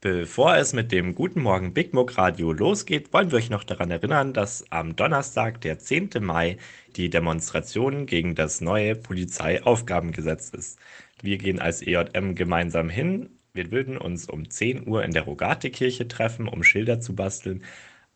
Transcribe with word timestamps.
Bevor 0.00 0.54
es 0.56 0.74
mit 0.74 0.92
dem 0.92 1.16
Guten 1.16 1.42
Morgen 1.42 1.74
Big 1.74 1.92
Muck 1.92 2.16
Radio 2.18 2.52
losgeht, 2.52 3.12
wollen 3.12 3.32
wir 3.32 3.38
euch 3.38 3.50
noch 3.50 3.64
daran 3.64 3.90
erinnern, 3.90 4.32
dass 4.32 4.70
am 4.70 4.94
Donnerstag, 4.94 5.60
der 5.62 5.80
10. 5.80 6.10
Mai, 6.20 6.58
die 6.94 7.10
Demonstration 7.10 8.06
gegen 8.06 8.36
das 8.36 8.60
neue 8.60 8.94
Polizeiaufgabengesetz 8.94 10.50
ist. 10.50 10.78
Wir 11.20 11.36
gehen 11.36 11.58
als 11.58 11.82
EJM 11.82 12.36
gemeinsam 12.36 12.88
hin. 12.88 13.30
Wir 13.54 13.72
würden 13.72 13.98
uns 13.98 14.28
um 14.28 14.48
10 14.48 14.86
Uhr 14.86 15.02
in 15.02 15.10
der 15.10 15.22
Rogatekirche 15.24 16.06
treffen, 16.06 16.46
um 16.46 16.62
Schilder 16.62 17.00
zu 17.00 17.16
basteln. 17.16 17.64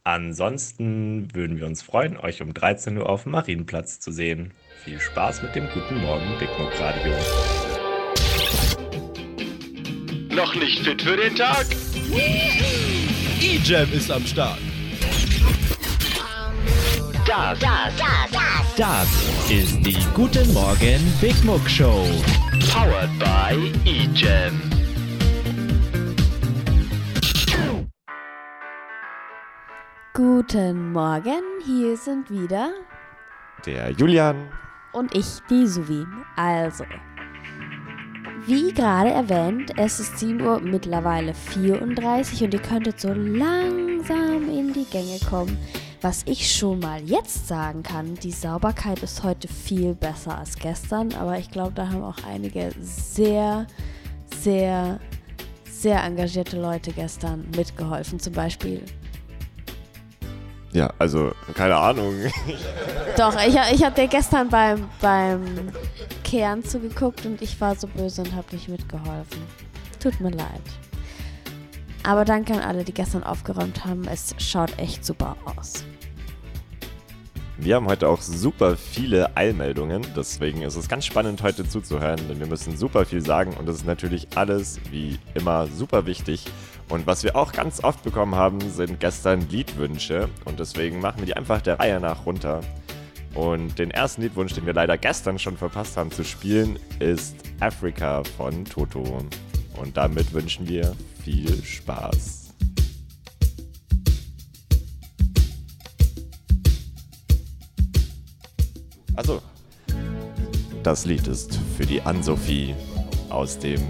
Ansonsten 0.04 1.34
würden 1.34 1.58
wir 1.58 1.66
uns 1.66 1.82
freuen, 1.82 2.16
euch 2.16 2.42
um 2.42 2.54
13 2.54 2.96
Uhr 2.96 3.08
auf 3.08 3.24
dem 3.24 3.32
Marienplatz 3.32 3.98
zu 3.98 4.12
sehen. 4.12 4.52
Viel 4.84 5.00
Spaß 5.00 5.42
mit 5.42 5.56
dem 5.56 5.68
Guten 5.74 6.00
Morgen 6.00 6.38
Big 6.38 6.50
Muck 6.60 6.78
Radio. 6.78 7.12
Noch 10.34 10.54
nicht 10.54 10.80
fit 10.84 11.02
für 11.02 11.16
den 11.16 11.34
Tag? 11.34 11.66
E-Jam 13.40 13.92
ist 13.92 14.10
am 14.10 14.24
Start. 14.26 14.58
Das, 17.26 17.58
das, 17.58 17.92
das, 17.96 18.76
Das 18.76 19.08
ist 19.50 19.84
die 19.86 19.96
Guten 20.14 20.52
Morgen 20.52 21.00
Big 21.20 21.42
Muck 21.44 21.68
Show. 21.68 22.06
powered 22.72 23.10
by 23.18 23.72
eGem. 23.88 24.60
Guten 30.14 30.92
Morgen, 30.92 31.42
hier 31.64 31.96
sind 31.96 32.30
wieder 32.30 32.70
Der 33.64 33.90
Julian. 33.92 34.48
und 34.92 35.14
ich, 35.14 35.40
die 35.48 35.66
Suvi. 35.66 36.04
Also, 36.36 36.84
wie 38.46 38.72
gerade 38.72 39.10
erwähnt, 39.10 39.72
es 39.76 40.00
ist 40.00 40.18
7 40.18 40.40
Uhr 40.40 40.60
mittlerweile 40.60 41.34
34 41.34 42.42
und 42.42 42.54
ihr 42.54 42.62
könntet 42.62 43.00
so 43.00 43.12
langsam 43.12 44.50
in 44.50 44.72
die 44.72 44.84
Gänge 44.84 45.18
kommen. 45.28 45.58
Was 46.00 46.22
ich 46.26 46.52
schon 46.52 46.80
mal 46.80 47.00
jetzt 47.02 47.46
sagen 47.46 47.84
kann, 47.84 48.16
die 48.16 48.32
Sauberkeit 48.32 49.00
ist 49.04 49.22
heute 49.22 49.46
viel 49.46 49.94
besser 49.94 50.36
als 50.36 50.56
gestern, 50.56 51.14
aber 51.14 51.38
ich 51.38 51.50
glaube, 51.50 51.72
da 51.74 51.88
haben 51.88 52.02
auch 52.02 52.18
einige 52.28 52.72
sehr, 52.80 53.68
sehr, 54.40 54.98
sehr 55.70 56.02
engagierte 56.02 56.60
Leute 56.60 56.90
gestern 56.90 57.46
mitgeholfen. 57.56 58.18
Zum 58.18 58.32
Beispiel 58.32 58.82
Ja, 60.72 60.92
also, 60.98 61.30
keine 61.54 61.76
Ahnung. 61.76 62.14
Doch, 63.16 63.36
ich, 63.46 63.54
ich 63.72 63.84
habe 63.84 63.94
dir 63.94 64.08
gestern 64.08 64.48
beim, 64.48 64.88
beim 65.00 65.70
Kehren 66.32 66.64
zugeguckt 66.64 67.26
und 67.26 67.42
ich 67.42 67.60
war 67.60 67.76
so 67.76 67.86
böse 67.86 68.22
und 68.22 68.34
habe 68.34 68.46
nicht 68.52 68.66
mitgeholfen. 68.66 69.42
Tut 70.02 70.18
mir 70.18 70.30
leid. 70.30 70.62
Aber 72.04 72.24
danke 72.24 72.54
an 72.54 72.60
alle, 72.60 72.84
die 72.84 72.94
gestern 72.94 73.22
aufgeräumt 73.22 73.84
haben. 73.84 74.08
Es 74.08 74.34
schaut 74.38 74.78
echt 74.78 75.04
super 75.04 75.36
aus. 75.44 75.84
Wir 77.58 77.76
haben 77.76 77.86
heute 77.86 78.08
auch 78.08 78.22
super 78.22 78.78
viele 78.78 79.36
Eilmeldungen, 79.36 80.06
deswegen 80.16 80.62
ist 80.62 80.76
es 80.76 80.88
ganz 80.88 81.04
spannend 81.04 81.42
heute 81.42 81.68
zuzuhören, 81.68 82.26
denn 82.26 82.40
wir 82.40 82.46
müssen 82.46 82.78
super 82.78 83.04
viel 83.04 83.20
sagen 83.20 83.52
und 83.58 83.66
das 83.68 83.76
ist 83.76 83.86
natürlich 83.86 84.26
alles 84.34 84.80
wie 84.90 85.18
immer 85.34 85.66
super 85.66 86.06
wichtig. 86.06 86.46
Und 86.88 87.06
was 87.06 87.24
wir 87.24 87.36
auch 87.36 87.52
ganz 87.52 87.84
oft 87.84 88.04
bekommen 88.04 88.36
haben, 88.36 88.58
sind 88.70 89.00
gestern 89.00 89.50
Liedwünsche 89.50 90.30
und 90.46 90.58
deswegen 90.58 90.98
machen 91.00 91.18
wir 91.18 91.26
die 91.26 91.36
einfach 91.36 91.60
der 91.60 91.78
Reihe 91.78 92.00
nach 92.00 92.24
runter. 92.24 92.62
Und 93.34 93.78
den 93.78 93.90
ersten 93.90 94.22
Liedwunsch, 94.22 94.52
den 94.52 94.66
wir 94.66 94.74
leider 94.74 94.98
gestern 94.98 95.38
schon 95.38 95.56
verpasst 95.56 95.96
haben 95.96 96.10
zu 96.10 96.24
spielen, 96.24 96.78
ist 96.98 97.34
Africa 97.60 98.22
von 98.36 98.64
Toto. 98.64 99.22
Und 99.76 99.96
damit 99.96 100.32
wünschen 100.32 100.68
wir 100.68 100.94
viel 101.24 101.62
Spaß. 101.62 102.52
Also, 109.14 109.42
das 110.82 111.04
Lied 111.04 111.26
ist 111.26 111.58
für 111.76 111.86
die 111.86 112.02
Ann-Sophie 112.02 112.74
aus 113.28 113.58
dem 113.58 113.80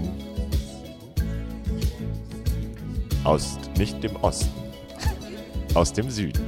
aus 3.23 3.57
nicht 3.77 4.03
dem 4.03 4.15
Osten, 4.17 4.51
aus 5.73 5.93
dem 5.93 6.09
Süden. 6.09 6.45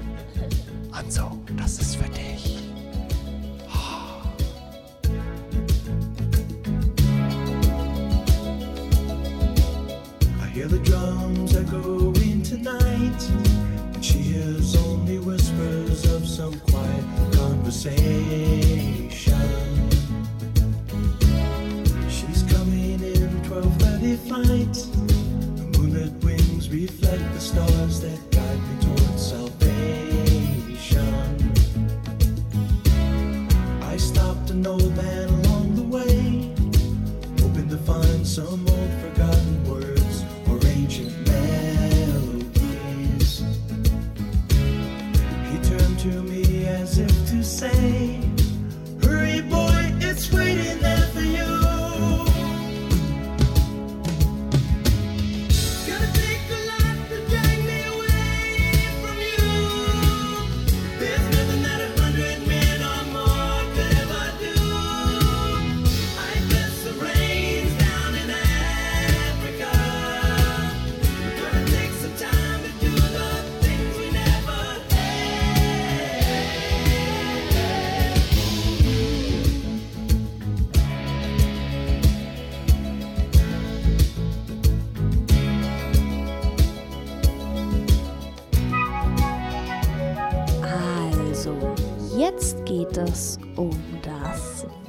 Anso, 0.91 1.31
das 1.57 1.79
ist 1.79 1.95
für 1.95 2.09
dich. 2.09 2.24
I 10.87 11.24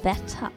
Wetter. 0.06 0.53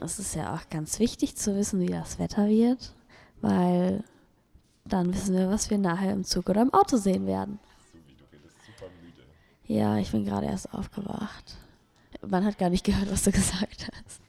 Es 0.00 0.18
ist 0.18 0.34
ja 0.34 0.56
auch 0.56 0.68
ganz 0.70 0.98
wichtig 0.98 1.36
zu 1.36 1.54
wissen, 1.54 1.80
wie 1.80 1.86
das 1.86 2.18
Wetter 2.18 2.48
wird, 2.48 2.92
weil 3.42 4.02
dann 4.84 5.14
wissen 5.14 5.36
wir, 5.36 5.48
was 5.48 5.70
wir 5.70 5.78
nachher 5.78 6.10
im 6.12 6.24
Zug 6.24 6.48
oder 6.48 6.62
im 6.62 6.74
Auto 6.74 6.96
sehen 6.96 7.28
werden. 7.28 7.60
Ja, 9.68 9.98
ich 9.98 10.10
bin 10.10 10.24
gerade 10.24 10.46
erst 10.46 10.74
aufgewacht. 10.74 11.58
Man 12.26 12.44
hat 12.44 12.58
gar 12.58 12.70
nicht 12.70 12.84
gehört, 12.84 13.08
was 13.08 13.22
du 13.22 13.30
gesagt 13.32 13.88
hast. 13.92 14.20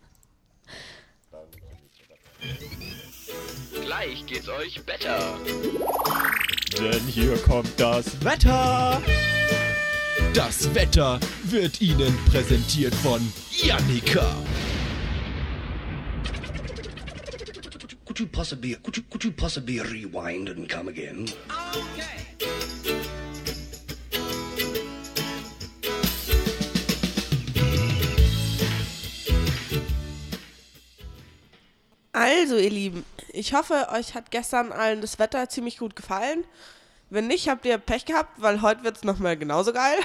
Gleich 3.81 4.24
geht's 4.28 4.50
euch 4.50 4.85
besser. 4.85 5.40
Denn 6.77 7.07
hier 7.07 7.36
kommt 7.38 7.71
das 7.80 8.24
Wetter. 8.24 9.01
Das 10.33 10.74
Wetter 10.74 11.19
wird 11.44 11.81
Ihnen 11.81 12.18
präsentiert 12.25 12.95
von 12.95 13.22
Janika. 13.51 14.33
Could 18.06 18.19
you 18.19 18.28
possibly 18.28 18.75
could 18.75 18.95
you 18.95 19.04
could 19.10 19.24
you 19.25 19.31
possibly 19.31 19.80
rewind 19.80 20.50
and 20.50 20.69
come 20.69 20.89
again? 20.89 21.30
Also, 32.13 32.56
ihr 32.56 32.69
Lieben, 32.69 33.06
ich 33.34 33.54
hoffe, 33.54 33.88
euch 33.92 34.13
hat 34.13 34.31
gestern 34.31 34.72
allen 34.72 35.01
das 35.01 35.19
Wetter 35.19 35.50
ziemlich 35.50 35.77
gut 35.77 35.98
gefallen. 35.98 36.45
Wenn 37.12 37.28
nicht, 37.28 37.50
habt 37.50 37.66
ihr 37.66 37.78
Pech 37.78 38.06
gehabt, 38.06 38.42
weil 38.42 38.62
heute 38.62 38.86
wird 38.86 38.96
es 38.96 39.04
nochmal 39.04 39.36
genauso 39.36 39.74
geil. 39.74 39.98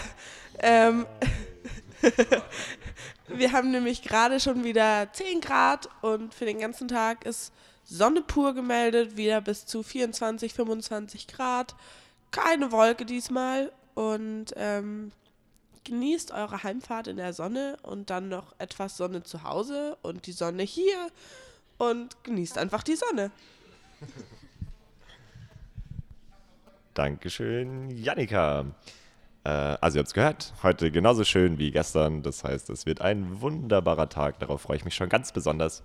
Ähm, 0.58 1.06
wir 3.28 3.52
haben 3.52 3.70
nämlich 3.70 4.02
gerade 4.02 4.40
schon 4.40 4.64
wieder 4.64 5.08
10 5.12 5.40
Grad 5.40 5.88
und 6.02 6.34
für 6.34 6.46
den 6.46 6.58
ganzen 6.58 6.88
Tag 6.88 7.24
ist 7.24 7.52
Sonne 7.84 8.22
pur 8.22 8.54
gemeldet, 8.54 9.16
wieder 9.16 9.40
bis 9.40 9.66
zu 9.66 9.84
24, 9.84 10.52
25 10.52 11.28
Grad. 11.28 11.76
Keine 12.32 12.72
Wolke 12.72 13.06
diesmal. 13.06 13.70
Und 13.94 14.46
ähm, 14.56 15.12
genießt 15.84 16.32
eure 16.32 16.64
Heimfahrt 16.64 17.06
in 17.06 17.18
der 17.18 17.32
Sonne 17.32 17.78
und 17.84 18.10
dann 18.10 18.28
noch 18.28 18.52
etwas 18.58 18.96
Sonne 18.96 19.22
zu 19.22 19.44
Hause 19.44 19.96
und 20.02 20.26
die 20.26 20.32
Sonne 20.32 20.64
hier. 20.64 21.06
Und 21.78 22.24
genießt 22.24 22.58
einfach 22.58 22.82
die 22.82 22.96
Sonne. 22.96 23.30
Dankeschön, 26.96 27.90
Jannika. 27.90 28.64
Äh, 29.44 29.48
also 29.50 29.98
ihr 29.98 30.00
habt 30.00 30.08
es 30.08 30.14
gehört, 30.14 30.54
heute 30.62 30.90
genauso 30.90 31.24
schön 31.24 31.58
wie 31.58 31.70
gestern. 31.70 32.22
Das 32.22 32.42
heißt, 32.42 32.70
es 32.70 32.86
wird 32.86 33.02
ein 33.02 33.42
wunderbarer 33.42 34.08
Tag. 34.08 34.38
Darauf 34.38 34.62
freue 34.62 34.78
ich 34.78 34.84
mich 34.86 34.94
schon 34.94 35.10
ganz 35.10 35.30
besonders. 35.30 35.82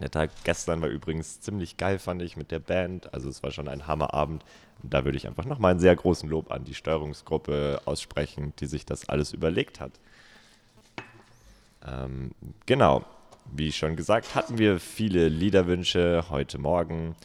Der 0.00 0.12
Tag 0.12 0.30
gestern 0.44 0.80
war 0.80 0.90
übrigens 0.90 1.40
ziemlich 1.40 1.76
geil, 1.76 1.98
fand 1.98 2.22
ich, 2.22 2.36
mit 2.36 2.52
der 2.52 2.60
Band. 2.60 3.12
Also 3.12 3.28
es 3.28 3.42
war 3.42 3.50
schon 3.50 3.66
ein 3.66 3.88
Hammerabend. 3.88 4.44
Da 4.84 5.04
würde 5.04 5.16
ich 5.16 5.26
einfach 5.26 5.44
nochmal 5.44 5.72
einen 5.72 5.80
sehr 5.80 5.96
großen 5.96 6.28
Lob 6.28 6.52
an 6.52 6.62
die 6.62 6.74
Steuerungsgruppe 6.74 7.82
aussprechen, 7.84 8.52
die 8.60 8.66
sich 8.66 8.86
das 8.86 9.08
alles 9.08 9.32
überlegt 9.32 9.80
hat. 9.80 9.98
Ähm, 11.84 12.30
genau, 12.64 13.04
wie 13.50 13.72
schon 13.72 13.96
gesagt, 13.96 14.36
hatten 14.36 14.56
wir 14.58 14.78
viele 14.78 15.26
Liederwünsche 15.28 16.26
heute 16.30 16.58
Morgen 16.58 17.16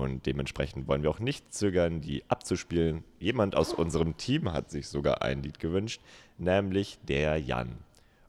und 0.00 0.24
dementsprechend 0.24 0.88
wollen 0.88 1.02
wir 1.02 1.10
auch 1.10 1.18
nicht 1.18 1.52
zögern, 1.52 2.00
die 2.00 2.24
abzuspielen. 2.28 3.04
Jemand 3.18 3.54
aus 3.54 3.74
unserem 3.74 4.16
Team 4.16 4.50
hat 4.50 4.70
sich 4.70 4.88
sogar 4.88 5.20
ein 5.20 5.42
Lied 5.42 5.60
gewünscht, 5.60 6.00
nämlich 6.38 6.98
der 7.06 7.36
Jan. 7.36 7.78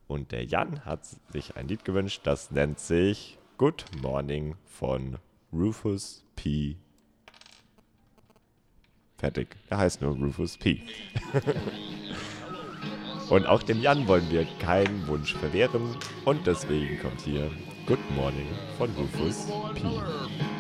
Und 0.08 0.34
der 0.34 0.44
Jan 0.44 0.84
hat 0.84 1.06
sich 1.32 1.56
ein 1.56 1.70
Lied 1.70 1.86
gewünscht, 1.86 2.22
das 2.26 2.52
nennt 2.52 2.80
sich 2.80 3.38
Good 3.58 3.86
Morning 4.02 4.56
von 4.66 5.18
Rufus 5.54 6.26
P. 6.36 6.76
Fertig. 9.18 9.56
Er 9.70 9.78
heißt 9.78 10.02
nur 10.02 10.16
Rufus 10.18 10.58
P. 10.58 10.82
Und 13.30 13.46
auch 13.46 13.64
dem 13.64 13.80
Jan 13.80 14.10
wollen 14.10 14.30
wir 14.30 14.46
keinen 14.60 15.08
Wunsch 15.08 15.36
verwehren. 15.36 15.96
Und 16.26 16.46
deswegen 16.46 17.00
kommt 17.00 17.22
hier 17.22 17.50
Good 17.86 18.00
Morning 18.18 18.48
von 18.78 18.90
Rufus 18.92 19.46
P. 19.74 20.51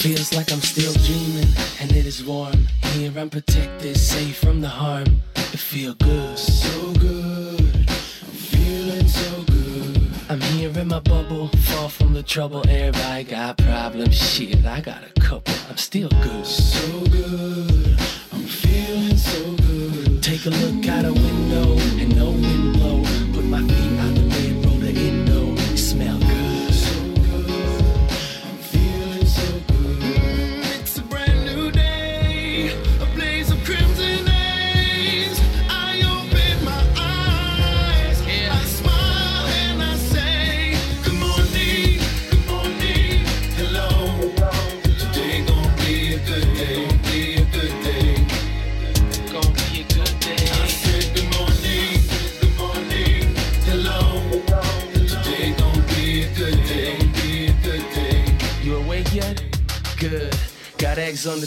Feels 0.00 0.32
like 0.32 0.50
I'm 0.50 0.60
still 0.60 0.94
dreaming, 1.04 1.46
and 1.78 1.92
it 1.92 2.06
is 2.06 2.24
warm. 2.24 2.54
Here 2.94 3.12
I'm 3.18 3.28
protected, 3.28 3.98
safe 3.98 4.38
from 4.38 4.62
the 4.62 4.68
harm. 4.68 5.20
It 5.36 5.58
feel 5.58 5.92
good, 5.96 6.38
so 6.38 6.92
good. 6.94 7.60
I'm 7.60 8.32
feeling 8.32 9.08
so 9.08 9.42
good. 9.42 10.08
I'm 10.30 10.40
here 10.40 10.70
in 10.70 10.88
my 10.88 11.00
bubble, 11.00 11.48
far 11.48 11.90
from 11.90 12.14
the 12.14 12.22
trouble. 12.22 12.66
Everybody 12.66 13.24
got 13.24 13.58
problems, 13.58 14.16
shit. 14.16 14.64
I 14.64 14.80
got 14.80 15.02
a 15.04 15.20
couple. 15.20 15.54
I'm 15.68 15.76
still 15.76 16.08
good, 16.08 16.46
so 16.46 17.04
good. 17.04 17.98
I'm 18.32 18.46
feeling 18.46 19.18
so 19.18 19.50
good. 19.50 19.59
Take 20.42 20.54
a 20.54 20.56
look 20.56 20.88
out 20.88 21.04
a 21.04 21.12
window 21.12 21.76
and 22.00 22.16
no 22.16 22.49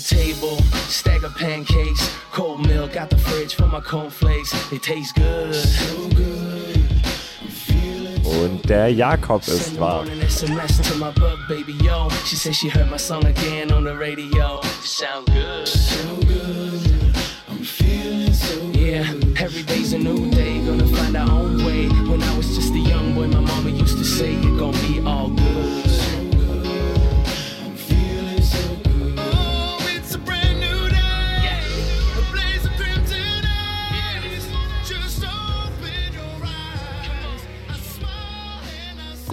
table, 0.09 0.57
stack 0.89 1.23
of 1.23 1.33
pancakes, 1.35 2.09
cold 2.31 2.65
milk 2.67 2.95
out 2.95 3.09
the 3.09 3.17
fridge 3.17 3.55
for 3.55 3.67
my 3.67 3.79
cornflakes. 3.79 4.51
They 4.69 4.77
taste 4.77 5.15
good. 5.15 5.55
So 5.55 6.07
good. 6.09 6.79
Und 8.25 8.67
der 8.67 8.89
Jakob 8.89 9.41
ist 9.47 9.65
Send 9.65 9.79
wach. 9.79 10.01
an 10.07 10.21
SMS 10.21 10.81
to 10.81 10.95
my 10.97 11.11
bug 11.11 11.37
baby 11.47 11.73
yo. 11.83 12.09
She 12.25 12.35
said 12.35 12.55
she 12.55 12.67
heard 12.67 12.89
my 12.89 12.97
song 12.97 13.23
again 13.25 13.71
on 13.71 13.83
the 13.85 13.95
radio. 13.95 14.59
Sound 14.83 15.27
good. 15.27 15.67
So 15.67 16.15
good. 16.27 17.13
I'm 17.49 17.63
feeling 17.63 18.33
so. 18.33 18.59
Yeah, 18.73 19.05
every 19.37 19.63
day's 19.63 19.93
a 19.93 19.99
new 19.99 20.29
day. 20.31 20.59
Gonna 20.65 20.87
find 20.87 21.15
our 21.15 21.29
own 21.29 21.63
way. 21.63 21.87
When 22.09 22.21
I 22.21 22.35
was 22.37 22.55
just 22.55 22.73
a 22.73 22.79
young 22.79 23.13
boy, 23.13 23.27
my 23.27 23.39
mama 23.39 23.69
used 23.69 23.97
to 23.99 24.03
say 24.03 24.33
it 24.33 24.57
gonna 24.57 24.77
be 24.87 24.99
all 25.05 25.29
good. 25.29 25.92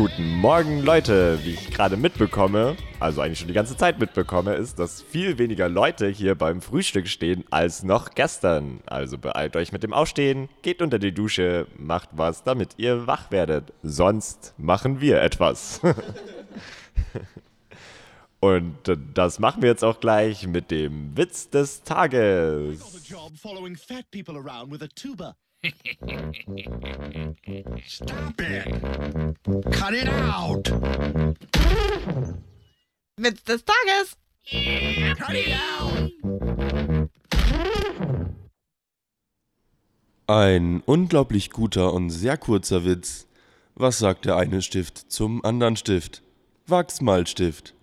Guten 0.00 0.36
Morgen, 0.36 0.82
Leute. 0.82 1.38
Wie 1.44 1.50
ich 1.50 1.70
gerade 1.70 1.98
mitbekomme, 1.98 2.74
also 3.00 3.20
eigentlich 3.20 3.38
schon 3.38 3.48
die 3.48 3.54
ganze 3.54 3.76
Zeit 3.76 3.98
mitbekomme, 3.98 4.54
ist, 4.54 4.78
dass 4.78 5.02
viel 5.02 5.36
weniger 5.36 5.68
Leute 5.68 6.08
hier 6.08 6.36
beim 6.36 6.62
Frühstück 6.62 7.06
stehen 7.06 7.44
als 7.50 7.82
noch 7.82 8.14
gestern. 8.14 8.80
Also 8.86 9.18
beeilt 9.18 9.56
euch 9.56 9.72
mit 9.72 9.82
dem 9.82 9.92
Aufstehen, 9.92 10.48
geht 10.62 10.80
unter 10.80 10.98
die 10.98 11.12
Dusche, 11.12 11.66
macht 11.76 12.08
was, 12.12 12.44
damit 12.44 12.76
ihr 12.78 13.06
wach 13.06 13.30
werdet. 13.30 13.74
Sonst 13.82 14.54
machen 14.56 15.02
wir 15.02 15.20
etwas. 15.20 15.82
Und 18.40 18.78
das 19.12 19.38
machen 19.38 19.60
wir 19.60 19.68
jetzt 19.68 19.84
auch 19.84 20.00
gleich 20.00 20.46
mit 20.46 20.70
dem 20.70 21.14
Witz 21.14 21.50
des 21.50 21.82
Tages. 21.82 22.80
Stop 27.86 28.40
it! 28.40 28.64
Cut 29.72 29.92
it 29.92 30.08
out! 30.08 30.70
Witz 33.18 33.44
des 33.44 33.62
Tages. 33.62 34.16
Cut 35.18 35.34
it 35.34 35.52
out! 35.78 36.10
Ein 40.26 40.82
unglaublich 40.86 41.50
guter 41.50 41.92
und 41.92 42.08
sehr 42.08 42.38
kurzer 42.38 42.86
Witz. 42.86 43.26
Was 43.74 43.98
sagt 43.98 44.24
der 44.24 44.36
eine 44.36 44.62
Stift 44.62 45.12
zum 45.12 45.44
anderen 45.44 45.76
Stift? 45.76 46.22
Wachsmalstift. 46.68 47.74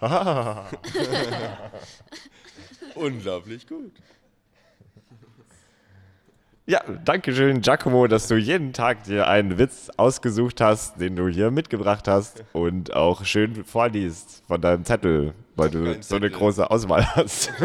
unglaublich 2.96 3.68
gut. 3.68 3.92
Ja, 6.66 6.80
danke 7.04 7.34
schön, 7.34 7.60
Giacomo, 7.60 8.06
dass 8.06 8.26
du 8.26 8.36
jeden 8.36 8.72
Tag 8.72 9.04
dir 9.04 9.28
einen 9.28 9.58
Witz 9.58 9.90
ausgesucht 9.98 10.62
hast, 10.62 10.98
den 10.98 11.14
du 11.14 11.28
hier 11.28 11.50
mitgebracht 11.50 12.08
hast 12.08 12.42
und 12.54 12.94
auch 12.94 13.26
schön 13.26 13.66
vorliest 13.66 14.42
von 14.46 14.62
deinem 14.62 14.82
Zettel, 14.86 15.34
weil 15.56 15.68
du 15.68 15.84
Kein 15.84 16.02
so 16.02 16.16
eine 16.16 16.24
Zettel. 16.24 16.30
große 16.30 16.70
Auswahl 16.70 17.06
hast. 17.16 17.52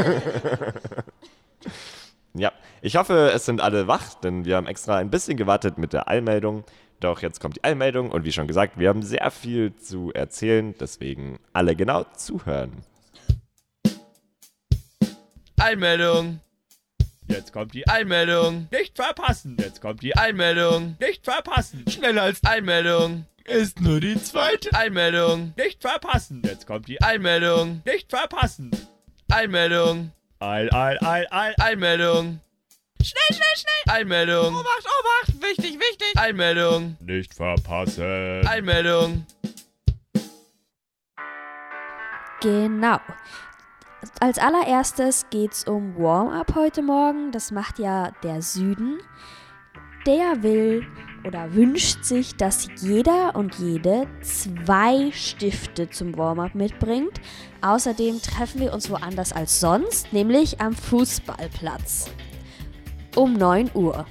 ja, 2.34 2.52
ich 2.82 2.98
hoffe, 2.98 3.32
es 3.34 3.46
sind 3.46 3.62
alle 3.62 3.88
wach, 3.88 4.16
denn 4.16 4.44
wir 4.44 4.58
haben 4.58 4.68
extra 4.68 4.98
ein 4.98 5.10
bisschen 5.10 5.38
gewartet 5.38 5.78
mit 5.78 5.94
der 5.94 6.10
Allmeldung. 6.10 6.66
Doch 7.00 7.22
jetzt 7.22 7.40
kommt 7.40 7.56
die 7.56 7.64
Allmeldung 7.64 8.12
und 8.12 8.26
wie 8.26 8.34
schon 8.34 8.48
gesagt, 8.48 8.78
wir 8.78 8.90
haben 8.90 9.02
sehr 9.02 9.32
viel 9.32 9.74
zu 9.78 10.12
erzählen, 10.12 10.76
deswegen 10.78 11.40
alle 11.54 11.78
genau 11.78 12.04
zuhören. 12.18 12.74
Einmeldung. 15.58 16.42
Jetzt 17.30 17.54
kommt 17.54 17.74
die 17.76 17.88
Einmeldung. 17.88 18.68
Nicht 18.72 18.96
verpassen. 18.96 19.56
Jetzt 19.60 19.82
kommt 19.82 20.02
die 20.02 20.16
Einmeldung. 20.18 20.96
Nicht 21.00 21.24
verpassen. 21.24 21.86
Schneller 21.88 22.24
als 22.24 22.44
Einmeldung. 22.44 23.26
Ist 23.46 23.80
nur 23.82 24.00
die 24.00 24.22
zweite 24.22 24.74
Einmeldung. 24.76 25.54
Nicht 25.56 25.82
verpassen. 25.82 26.42
Jetzt 26.44 26.66
kommt 26.66 26.88
die 26.88 27.02
Einmeldung. 27.02 27.82
Nicht 27.86 28.10
verpassen. 28.10 28.72
Einmeldung. 29.32 30.12
Eil, 30.40 30.74
eil, 30.74 30.98
eil, 31.04 31.28
eil. 31.30 31.56
Einmeldung. 31.60 32.40
Schnell, 33.02 33.38
schnell, 33.38 33.56
schnell. 33.56 33.96
Einmeldung. 33.96 34.56
Obacht, 34.56 34.86
Obacht. 35.00 35.42
Wichtig, 35.42 35.80
wichtig. 35.80 36.14
Einmeldung. 36.18 36.98
Nicht 37.00 37.34
verpassen. 37.36 38.46
Einmeldung. 38.48 39.26
Genau. 42.42 43.00
Als 44.22 44.38
allererstes 44.38 45.26
geht 45.30 45.52
es 45.52 45.64
um 45.66 45.98
Warm-up 45.98 46.56
heute 46.56 46.82
Morgen. 46.82 47.32
Das 47.34 47.52
macht 47.52 47.80
ja 47.80 48.12
der 48.24 48.42
Süden. 48.42 49.00
Der 50.06 50.42
will 50.42 50.88
oder 51.26 51.54
wünscht 51.54 52.06
sich, 52.06 52.38
dass 52.38 52.70
jeder 52.78 53.36
und 53.36 53.56
jede 53.56 54.08
zwei 54.22 55.12
Stifte 55.12 55.90
zum 55.90 56.18
Warm-up 56.18 56.56
mitbringt. 56.56 57.20
Außerdem 57.62 58.22
treffen 58.22 58.62
wir 58.62 58.74
uns 58.74 58.90
woanders 58.90 59.34
als 59.34 59.60
sonst, 59.60 60.14
nämlich 60.14 60.62
am 60.62 60.74
Fußballplatz. 60.74 62.10
Um 63.18 63.34
9 63.34 63.72
Uhr. 63.74 64.06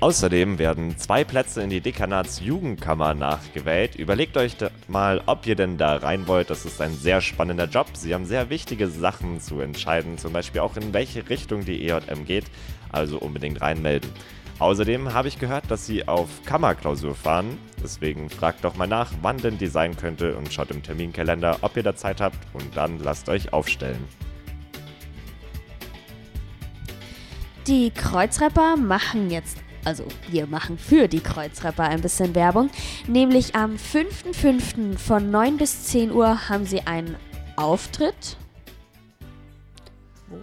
Außerdem 0.00 0.58
werden 0.58 0.96
zwei 0.96 1.24
Plätze 1.24 1.62
in 1.62 1.68
die 1.68 1.82
Dekanatsjugendkammer 1.82 3.12
nachgewählt. 3.12 3.96
Überlegt 3.96 4.38
euch 4.38 4.56
mal, 4.88 5.20
ob 5.26 5.46
ihr 5.46 5.56
denn 5.56 5.76
da 5.76 5.96
rein 5.96 6.26
wollt. 6.26 6.48
Das 6.48 6.64
ist 6.64 6.80
ein 6.80 6.94
sehr 6.94 7.20
spannender 7.20 7.66
Job. 7.66 7.88
Sie 7.92 8.14
haben 8.14 8.24
sehr 8.24 8.48
wichtige 8.48 8.88
Sachen 8.88 9.42
zu 9.42 9.60
entscheiden, 9.60 10.16
zum 10.16 10.32
Beispiel 10.32 10.62
auch 10.62 10.78
in 10.78 10.94
welche 10.94 11.28
Richtung 11.28 11.66
die 11.66 11.86
EJM 11.86 12.24
geht. 12.24 12.46
Also 12.90 13.18
unbedingt 13.18 13.60
reinmelden. 13.60 14.10
Außerdem 14.58 15.12
habe 15.12 15.28
ich 15.28 15.38
gehört, 15.38 15.70
dass 15.70 15.84
sie 15.84 16.08
auf 16.08 16.28
Kammerklausur 16.46 17.14
fahren. 17.14 17.58
Deswegen 17.84 18.30
fragt 18.30 18.64
doch 18.64 18.76
mal 18.76 18.86
nach, 18.86 19.12
wann 19.20 19.36
denn 19.36 19.58
die 19.58 19.66
sein 19.66 19.98
könnte 19.98 20.34
und 20.34 20.50
schaut 20.50 20.70
im 20.70 20.82
Terminkalender, 20.82 21.58
ob 21.60 21.76
ihr 21.76 21.82
da 21.82 21.94
Zeit 21.94 22.22
habt 22.22 22.38
und 22.54 22.74
dann 22.74 22.98
lasst 23.00 23.28
euch 23.28 23.52
aufstellen. 23.52 24.02
Die 27.66 27.90
Kreuzrapper 27.90 28.76
machen 28.76 29.30
jetzt, 29.30 29.58
also 29.84 30.04
wir 30.28 30.46
machen 30.46 30.78
für 30.78 31.08
die 31.08 31.20
Kreuzrapper 31.20 31.84
ein 31.84 32.00
bisschen 32.00 32.34
Werbung. 32.34 32.70
Nämlich 33.06 33.54
am 33.54 33.76
5.5. 33.76 34.98
von 34.98 35.30
9 35.30 35.56
bis 35.56 35.84
10 35.84 36.12
Uhr 36.12 36.48
haben 36.48 36.66
sie 36.66 36.82
einen 36.82 37.16
Auftritt. 37.56 38.36
Wo? 40.28 40.36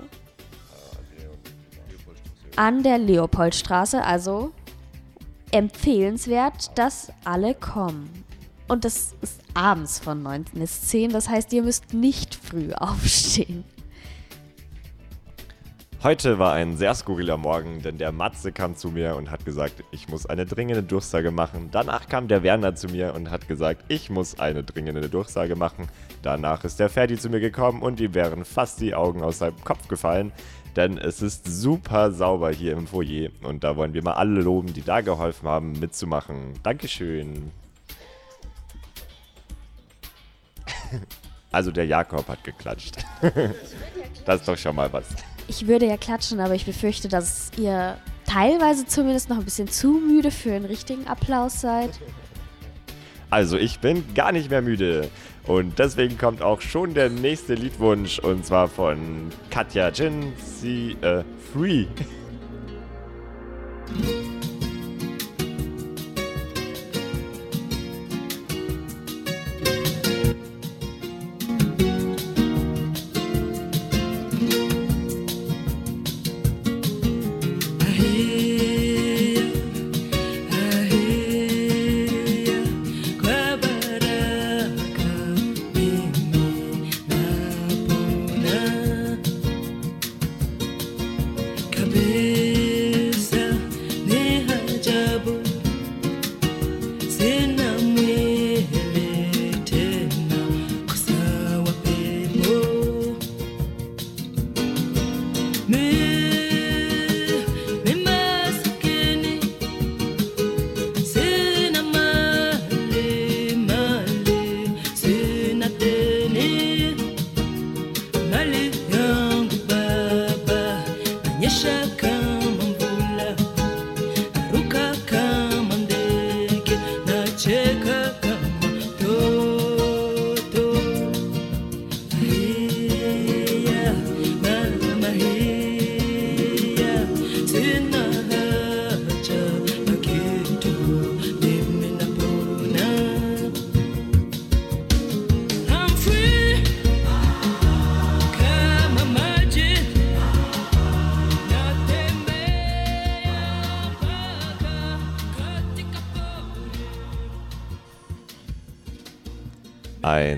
An 2.56 2.82
der 2.82 2.98
Leopoldstraße, 2.98 4.04
also 4.04 4.52
empfehlenswert, 5.52 6.78
dass 6.78 7.12
alle 7.24 7.54
kommen. 7.54 8.10
Und 8.68 8.84
das 8.84 9.16
ist 9.22 9.40
abends 9.54 10.00
von 10.00 10.24
9 10.24 10.46
bis 10.54 10.82
10, 10.88 11.12
das 11.12 11.30
heißt, 11.30 11.54
ihr 11.54 11.64
müsst 11.64 11.94
nicht 11.94 12.36
früh 12.36 12.74
aufstehen. 12.78 13.64
Heute 16.04 16.38
war 16.38 16.54
ein 16.54 16.78
sehr 16.78 16.94
skurriler 16.94 17.38
Morgen, 17.38 17.82
denn 17.82 17.98
der 17.98 18.12
Matze 18.12 18.52
kam 18.52 18.76
zu 18.76 18.92
mir 18.92 19.16
und 19.16 19.32
hat 19.32 19.46
gesagt, 19.46 19.84
ich 19.90 20.08
muss 20.08 20.28
eine 20.28 20.46
dringende 20.46 20.84
Durchsage 20.84 21.32
machen. 21.32 21.70
Danach 21.72 22.08
kam 22.08 22.28
der 22.28 22.44
Werner 22.44 22.76
zu 22.76 22.88
mir 22.88 23.16
und 23.16 23.32
hat 23.32 23.48
gesagt, 23.48 23.84
ich 23.88 24.12
muss 24.12 24.40
eine 24.40 24.64
dringende 24.64 25.10
Durchsage 25.10 25.56
machen. 25.56 25.88
Danach 26.22 26.64
ist 26.64 26.80
der 26.80 26.90
Ferdi 26.90 27.18
zu 27.18 27.32
mir 27.32 27.40
gekommen 27.40 27.82
und 27.82 28.00
ihm 28.00 28.14
wären 28.14 28.46
fast 28.46 28.80
die 28.80 28.94
Augen 28.94 29.24
aus 29.24 29.40
seinem 29.40 29.60
Kopf 29.64 29.88
gefallen, 29.88 30.32
denn 30.76 31.00
es 31.00 31.24
ist 31.24 31.48
super 31.48 32.12
sauber 32.12 32.52
hier 32.52 32.74
im 32.74 32.86
Foyer 32.86 33.30
und 33.42 33.64
da 33.64 33.76
wollen 33.76 33.96
wir 33.96 34.04
mal 34.04 34.14
alle 34.14 34.42
loben, 34.42 34.74
die 34.74 34.84
da 34.84 35.02
geholfen 35.02 35.50
haben, 35.50 35.80
mitzumachen. 35.80 36.54
Dankeschön. 36.64 37.52
Also 41.50 41.72
der 41.72 41.86
Jakob 41.86 42.28
hat 42.28 42.44
geklatscht. 42.44 42.98
Das 44.26 44.42
ist 44.42 44.48
doch 44.48 44.58
schon 44.58 44.76
mal 44.76 44.92
was. 44.92 45.06
Ich 45.48 45.68
würde 45.68 45.86
ja 45.86 45.98
klatschen, 45.98 46.40
aber 46.40 46.56
ich 46.56 46.66
befürchte, 46.66 47.08
dass 47.08 47.52
ihr 47.58 47.98
teilweise 48.26 48.86
zumindest 48.86 49.30
noch 49.30 49.38
ein 49.38 49.46
bisschen 49.46 49.68
zu 49.68 49.92
müde 49.94 50.32
für 50.32 50.54
einen 50.54 50.66
richtigen 50.66 51.08
Applaus 51.08 51.62
seid. 51.62 51.92
Also 53.30 53.58
ich 53.58 53.80
bin 53.80 54.14
gar 54.14 54.32
nicht 54.32 54.50
mehr 54.50 54.62
müde. 54.62 55.10
Und 55.46 55.80
deswegen 55.80 56.18
kommt 56.18 56.42
auch 56.42 56.60
schon 56.60 56.94
der 56.94 57.10
nächste 57.10 57.54
Liedwunsch 57.54 58.20
und 58.20 58.46
zwar 58.46 58.68
von 58.68 59.30
Katja 59.50 59.90
Jin, 59.90 60.34
sie 60.38 60.98
äh, 61.02 61.24
Free. 61.54 61.86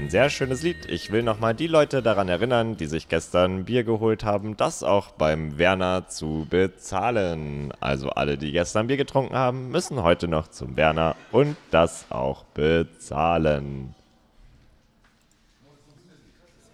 Sehr 0.09 0.31
schönes 0.31 0.63
Lied. 0.63 0.87
Ich 0.87 1.11
will 1.11 1.21
nochmal 1.21 1.53
die 1.53 1.67
Leute 1.67 2.01
daran 2.01 2.29
erinnern, 2.29 2.75
die 2.77 2.87
sich 2.87 3.09
gestern 3.09 3.65
Bier 3.65 3.83
geholt 3.83 4.23
haben, 4.23 4.57
das 4.57 4.81
auch 4.81 5.11
beim 5.11 5.59
Werner 5.59 6.07
zu 6.07 6.47
bezahlen. 6.49 7.71
Also 7.79 8.09
alle, 8.09 8.35
die 8.39 8.51
gestern 8.51 8.87
Bier 8.87 8.97
getrunken 8.97 9.35
haben, 9.35 9.69
müssen 9.69 10.01
heute 10.01 10.27
noch 10.27 10.47
zum 10.47 10.75
Werner 10.75 11.15
und 11.31 11.55
das 11.69 12.07
auch 12.09 12.43
bezahlen. 12.55 13.93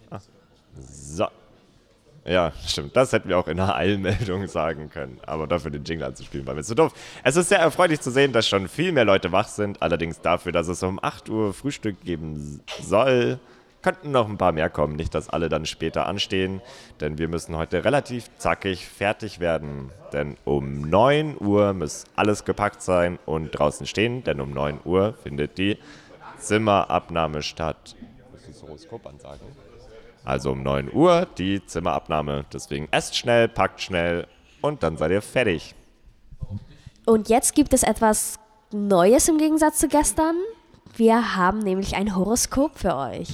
Ah, 0.10 0.20
So. 0.80 1.28
Ja, 2.28 2.52
stimmt. 2.66 2.96
Das 2.96 3.14
hätten 3.14 3.30
wir 3.30 3.38
auch 3.38 3.48
in 3.48 3.60
einer 3.60 3.76
Eilmeldung 3.76 4.48
sagen 4.48 4.90
können. 4.90 5.20
Aber 5.28 5.46
dafür 5.46 5.70
den 5.70 5.84
Jingle 5.84 6.08
anzuspielen, 6.08 6.46
war 6.48 6.56
mir 6.56 6.64
zu 6.64 6.74
doof. 6.74 6.92
Es 7.24 7.36
ist 7.36 7.50
sehr 7.50 7.60
erfreulich 7.60 8.02
zu 8.02 8.10
sehen, 8.10 8.34
dass 8.34 8.48
schon 8.48 8.68
viel 8.68 8.92
mehr 8.92 9.06
Leute 9.06 9.32
wach 9.32 9.48
sind. 9.48 9.82
Allerdings 9.84 10.22
dafür, 10.22 10.52
dass 10.52 10.68
es 10.68 10.82
um 10.82 11.00
8 11.02 11.30
Uhr 11.30 11.54
Frühstück 11.54 12.02
geben 12.04 12.62
soll, 12.82 13.40
könnten 13.84 14.10
noch 14.10 14.28
ein 14.28 14.40
paar 14.40 14.54
mehr 14.54 14.72
kommen. 14.72 14.96
Nicht, 14.96 15.14
dass 15.14 15.30
alle 15.30 15.50
dann 15.50 15.68
später 15.68 16.08
anstehen. 16.08 16.62
Denn 17.00 17.20
wir 17.20 17.28
müssen 17.28 17.56
heute 17.56 17.86
relativ 17.86 18.36
zackig 18.40 18.88
fertig 18.88 19.40
werden. 19.40 19.92
Denn 20.12 20.36
um 20.46 20.82
9 20.82 21.38
Uhr 21.40 21.74
muss 21.74 22.06
alles 22.16 22.44
gepackt 22.44 22.82
sein 22.82 23.20
und 23.28 23.52
draußen 23.52 23.86
stehen. 23.86 24.24
Denn 24.24 24.42
um 24.42 24.50
9 24.50 24.80
Uhr 24.84 25.14
findet 25.22 25.60
die 25.60 25.78
Zimmerabnahme 26.40 27.44
statt. 27.44 27.96
Das 28.48 28.64
Horoskop 28.64 29.06
ansagen? 29.06 29.65
Also 30.26 30.52
um 30.52 30.64
9 30.64 30.92
Uhr 30.92 31.28
die 31.38 31.64
Zimmerabnahme. 31.66 32.46
Deswegen 32.52 32.88
esst 32.92 33.16
schnell, 33.16 33.48
packt 33.48 33.80
schnell 33.82 34.28
und 34.62 34.82
dann 34.82 34.98
seid 34.98 35.12
ihr 35.12 35.22
fertig. 35.22 35.76
Und 37.06 37.30
jetzt 37.30 37.54
gibt 37.54 37.74
es 37.74 37.84
etwas 37.84 38.40
Neues 38.72 39.30
im 39.30 39.38
Gegensatz 39.38 39.78
zu 39.78 39.88
gestern. 39.88 40.36
Wir 40.98 41.36
haben 41.36 41.60
nämlich 41.60 41.96
ein 41.96 42.16
Horoskop 42.16 42.78
für 42.78 42.96
euch. 42.96 43.30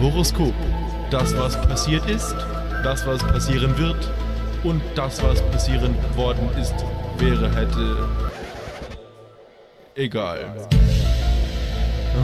Horoskop. 0.00 0.54
Das, 1.10 1.36
was 1.36 1.60
passiert 1.62 2.08
ist, 2.08 2.34
das, 2.82 3.06
was 3.06 3.22
passieren 3.22 3.76
wird 3.78 4.10
und 4.64 4.80
das, 4.94 5.22
was 5.22 5.42
passieren 5.50 5.94
worden 6.16 6.48
ist, 6.58 6.74
wäre, 7.18 7.54
hätte. 7.54 8.08
Egal. 9.94 10.68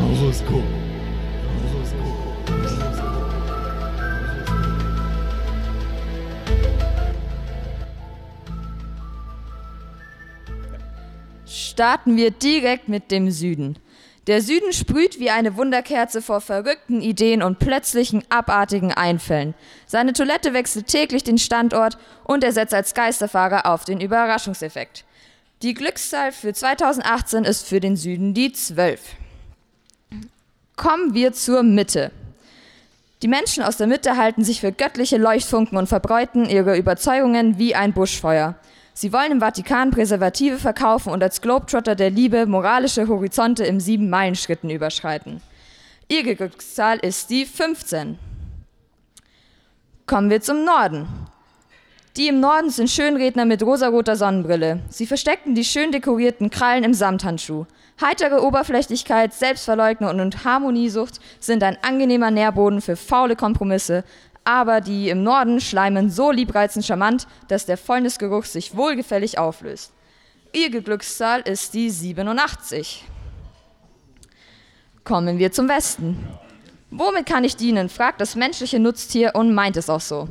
Horoskop. 0.00 0.64
Starten 11.72 12.18
wir 12.18 12.30
direkt 12.30 12.90
mit 12.90 13.10
dem 13.10 13.30
Süden. 13.30 13.78
Der 14.26 14.42
Süden 14.42 14.74
sprüht 14.74 15.18
wie 15.18 15.30
eine 15.30 15.56
Wunderkerze 15.56 16.20
vor 16.20 16.42
verrückten 16.42 17.00
Ideen 17.00 17.42
und 17.42 17.60
plötzlichen 17.60 18.22
abartigen 18.28 18.92
Einfällen. 18.92 19.54
Seine 19.86 20.12
Toilette 20.12 20.52
wechselt 20.52 20.88
täglich 20.88 21.24
den 21.24 21.38
Standort 21.38 21.96
und 22.24 22.44
er 22.44 22.52
setzt 22.52 22.74
als 22.74 22.92
Geisterfahrer 22.92 23.64
auf 23.64 23.86
den 23.86 24.02
Überraschungseffekt. 24.02 25.06
Die 25.62 25.72
Glückszahl 25.72 26.30
für 26.32 26.52
2018 26.52 27.44
ist 27.44 27.66
für 27.66 27.80
den 27.80 27.96
Süden 27.96 28.34
die 28.34 28.52
12. 28.52 29.00
Kommen 30.76 31.14
wir 31.14 31.32
zur 31.32 31.62
Mitte. 31.62 32.10
Die 33.22 33.28
Menschen 33.28 33.62
aus 33.62 33.78
der 33.78 33.86
Mitte 33.86 34.18
halten 34.18 34.44
sich 34.44 34.60
für 34.60 34.72
göttliche 34.72 35.16
Leuchtfunken 35.16 35.78
und 35.78 35.88
verbreiten 35.88 36.44
ihre 36.44 36.76
Überzeugungen 36.76 37.56
wie 37.56 37.74
ein 37.74 37.94
Buschfeuer. 37.94 38.56
Sie 38.94 39.12
wollen 39.12 39.32
im 39.32 39.40
Vatikan 39.40 39.90
Präservative 39.90 40.58
verkaufen 40.58 41.12
und 41.12 41.22
als 41.22 41.40
Globetrotter 41.40 41.94
der 41.94 42.10
Liebe 42.10 42.46
moralische 42.46 43.08
Horizonte 43.08 43.64
im 43.64 43.80
Sieben-Meilen-Schritten 43.80 44.68
überschreiten. 44.68 45.40
Ihre 46.08 46.34
Glückszahl 46.34 46.98
ist 46.98 47.30
die 47.30 47.46
15. 47.46 48.18
Kommen 50.06 50.28
wir 50.28 50.42
zum 50.42 50.64
Norden. 50.64 51.08
Die 52.18 52.28
im 52.28 52.40
Norden 52.40 52.68
sind 52.68 52.90
Schönredner 52.90 53.46
mit 53.46 53.62
rosaroter 53.62 54.16
Sonnenbrille. 54.16 54.80
Sie 54.90 55.06
versteckten 55.06 55.54
die 55.54 55.64
schön 55.64 55.92
dekorierten 55.92 56.50
Krallen 56.50 56.84
im 56.84 56.92
Samthandschuh. 56.92 57.64
Heitere 57.98 58.44
Oberflächlichkeit, 58.44 59.32
Selbstverleugnung 59.32 60.20
und 60.20 60.44
Harmoniesucht 60.44 61.20
sind 61.40 61.62
ein 61.62 61.78
angenehmer 61.80 62.30
Nährboden 62.30 62.82
für 62.82 62.96
faule 62.96 63.36
Kompromisse, 63.36 64.04
aber 64.44 64.80
die 64.80 65.08
im 65.08 65.22
Norden 65.22 65.60
schleimen 65.60 66.10
so 66.10 66.30
liebreizend 66.30 66.84
charmant, 66.84 67.26
dass 67.48 67.66
der 67.66 67.76
Fäulnisgeruch 67.76 68.44
sich 68.44 68.76
wohlgefällig 68.76 69.38
auflöst. 69.38 69.92
Ihre 70.52 70.82
Glückszahl 70.82 71.40
ist 71.42 71.74
die 71.74 71.90
87. 71.90 73.04
Kommen 75.04 75.38
wir 75.38 75.52
zum 75.52 75.68
Westen. 75.68 76.28
Womit 76.90 77.26
kann 77.26 77.44
ich 77.44 77.56
dienen? 77.56 77.88
fragt 77.88 78.20
das 78.20 78.36
menschliche 78.36 78.78
Nutztier 78.78 79.34
und 79.34 79.54
meint 79.54 79.76
es 79.76 79.88
auch 79.88 80.00
so. 80.00 80.28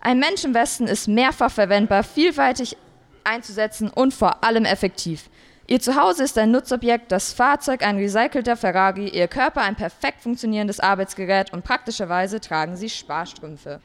Ein 0.00 0.20
Mensch 0.20 0.44
im 0.44 0.54
Westen 0.54 0.86
ist 0.86 1.08
mehrfach 1.08 1.50
verwendbar, 1.50 2.04
vielfältig 2.04 2.76
einzusetzen 3.24 3.90
und 3.90 4.14
vor 4.14 4.44
allem 4.44 4.64
effektiv. 4.64 5.28
Ihr 5.70 5.80
Zuhause 5.80 6.24
ist 6.24 6.38
ein 6.38 6.50
Nutzobjekt, 6.50 7.12
das 7.12 7.34
Fahrzeug 7.34 7.82
ein 7.82 7.98
recycelter 7.98 8.56
Ferrari, 8.56 9.10
Ihr 9.10 9.28
Körper 9.28 9.60
ein 9.60 9.76
perfekt 9.76 10.22
funktionierendes 10.22 10.80
Arbeitsgerät 10.80 11.52
und 11.52 11.62
praktischerweise 11.62 12.40
tragen 12.40 12.74
Sie 12.74 12.88
Sparstrümpfe. 12.88 13.82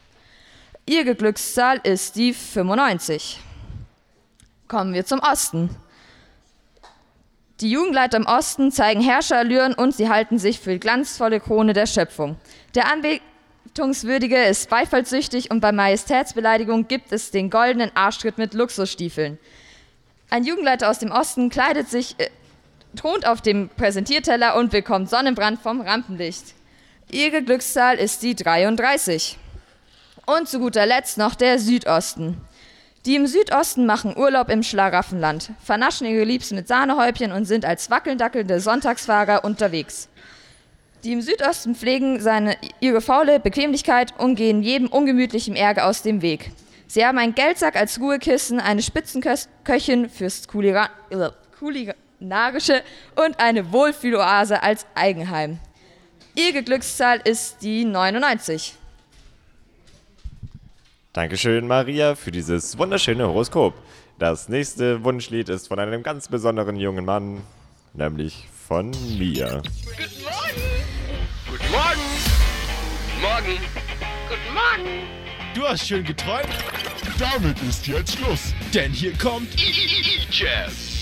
Ihre 0.85 1.13
Glückszahl 1.13 1.81
ist 1.83 2.15
die 2.15 2.33
95. 2.33 3.41
Kommen 4.69 4.93
wir 4.93 5.05
zum 5.05 5.19
Osten. 5.19 5.71
Die 7.59 7.69
Jugendleiter 7.69 8.15
im 8.15 8.27
Osten 8.27 8.71
zeigen 8.71 9.01
Herrscherallüren 9.01 9.73
und 9.73 9.93
sie 9.93 10.07
halten 10.07 10.39
sich 10.39 10.61
für 10.61 10.71
die 10.71 10.79
glanzvolle 10.79 11.41
Krone 11.41 11.73
der 11.73 11.85
Schöpfung. 11.85 12.37
Der 12.75 12.85
Anbetungswürdige 12.93 14.41
ist 14.41 14.69
beifallssüchtig 14.69 15.51
und 15.51 15.59
bei 15.59 15.73
Majestätsbeleidigung 15.73 16.87
gibt 16.87 17.11
es 17.11 17.31
den 17.31 17.49
goldenen 17.49 17.91
Arschtritt 17.93 18.37
mit 18.37 18.53
Luxusstiefeln. 18.53 19.37
Ein 20.33 20.45
Jugendleiter 20.45 20.89
aus 20.89 20.97
dem 20.97 21.11
Osten 21.11 21.51
kleidet 21.51 21.89
sich, 21.89 22.15
äh, 22.17 22.27
thront 22.95 23.27
auf 23.27 23.41
dem 23.41 23.69
Präsentierteller 23.69 24.55
und 24.55 24.71
bekommt 24.71 25.07
Sonnenbrand 25.07 25.61
vom 25.61 25.79
Rampenlicht. 25.79 26.55
Ihre 27.11 27.43
Glückszahl 27.43 27.99
ist 27.99 28.23
die 28.23 28.33
33. 28.33 29.37
Und 30.25 30.49
zu 30.49 30.57
guter 30.57 30.87
Letzt 30.87 31.19
noch 31.19 31.35
der 31.35 31.59
Südosten. 31.59 32.41
Die 33.05 33.15
im 33.15 33.27
Südosten 33.27 33.85
machen 33.85 34.17
Urlaub 34.17 34.49
im 34.49 34.63
Schlaraffenland, 34.63 35.51
vernaschen 35.63 36.07
ihre 36.07 36.23
Liebsten 36.23 36.55
mit 36.55 36.67
Sahnehäubchen 36.67 37.31
und 37.31 37.45
sind 37.45 37.63
als 37.63 37.91
wackeldackelnde 37.91 38.59
Sonntagsfahrer 38.59 39.45
unterwegs. 39.45 40.09
Die 41.03 41.11
im 41.11 41.21
Südosten 41.21 41.75
pflegen 41.75 42.19
seine, 42.19 42.57
ihre 42.79 43.01
faule 43.01 43.39
Bequemlichkeit 43.39 44.17
und 44.17 44.33
gehen 44.33 44.63
jedem 44.63 44.87
ungemütlichen 44.87 45.55
Ärger 45.55 45.85
aus 45.85 46.01
dem 46.01 46.23
Weg. 46.23 46.49
Sie 46.93 47.03
haben 47.03 47.17
einen 47.17 47.33
Geldsack 47.33 47.75
als 47.75 47.99
Ruhekissen, 47.99 48.59
eine 48.59 48.83
Spitzenköchin 48.83 50.09
fürs 50.09 50.47
Kulira 50.47 50.91
äh, 51.09 51.31
Kulinarische 51.57 52.83
und 53.15 53.39
eine 53.39 53.71
Wohlfühloase 53.71 54.61
als 54.61 54.85
Eigenheim. 54.93 55.57
Ihre 56.35 56.61
Glückszahl 56.61 57.19
ist 57.23 57.63
die 57.63 57.83
99. 57.83 58.75
Dankeschön, 61.13 61.65
Maria, 61.65 62.13
für 62.13 62.29
dieses 62.29 62.77
wunderschöne 62.77 63.27
Horoskop. 63.27 63.73
Das 64.19 64.47
nächste 64.47 65.03
Wunschlied 65.03 65.49
ist 65.49 65.69
von 65.69 65.79
einem 65.79 66.03
ganz 66.03 66.27
besonderen 66.27 66.75
jungen 66.75 67.05
Mann, 67.05 67.41
nämlich 67.93 68.47
von 68.67 68.91
mir. 69.17 69.63
Guten 71.49 71.71
Morgen. 71.71 72.03
Morgen. 73.19 73.57
Guten 74.29 74.53
Morgen. 74.53 75.23
Du 75.55 75.63
hast 75.67 75.87
schön 75.87 76.03
geträumt. 76.03 76.49
Damit 77.17 77.57
ist 77.69 77.87
jetzt 77.87 78.17
Schluss. 78.17 78.53
Denn 78.73 78.91
hier 78.91 79.13
kommt 79.17 79.49
Jazz. 80.31 80.93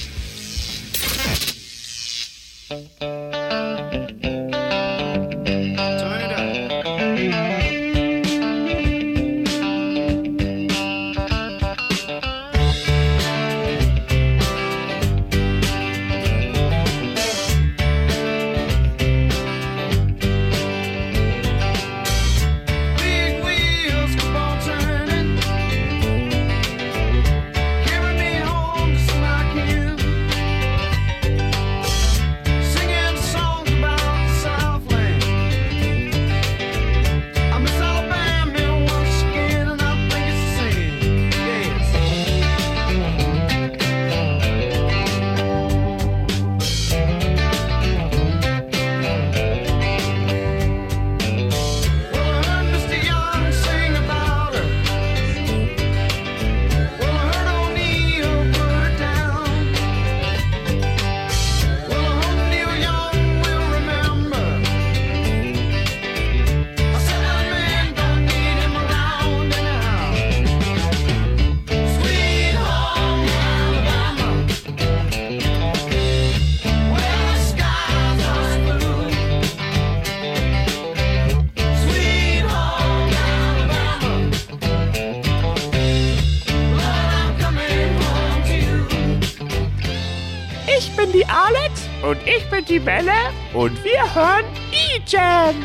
Die 92.71 92.79
Belle 92.79 93.11
und 93.53 93.83
wir 93.83 94.15
hören 94.15 94.45
E-Jam. 94.71 95.55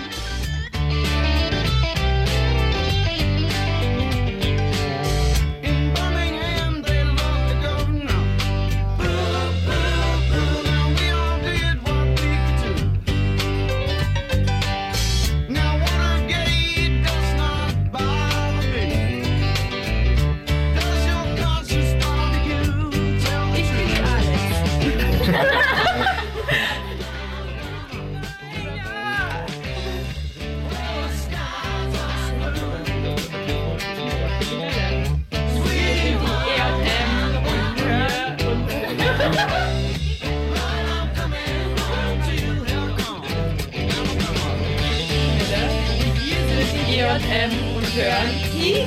Und 48.17 48.25
hören 48.25 48.31
I. 48.55 48.87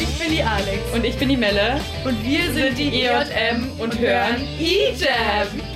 Ich 0.00 0.18
bin 0.18 0.30
die 0.30 0.42
Alex. 0.42 0.78
Und 0.94 1.04
ich 1.04 1.16
bin 1.16 1.28
die 1.28 1.36
Melle. 1.36 1.80
Und 2.04 2.22
wir 2.24 2.52
sind 2.52 2.78
die 2.78 3.02
EJM 3.02 3.72
und 3.78 3.98
hören 3.98 4.46
E-Jam. 4.60 5.48
E-Jam 5.48 5.67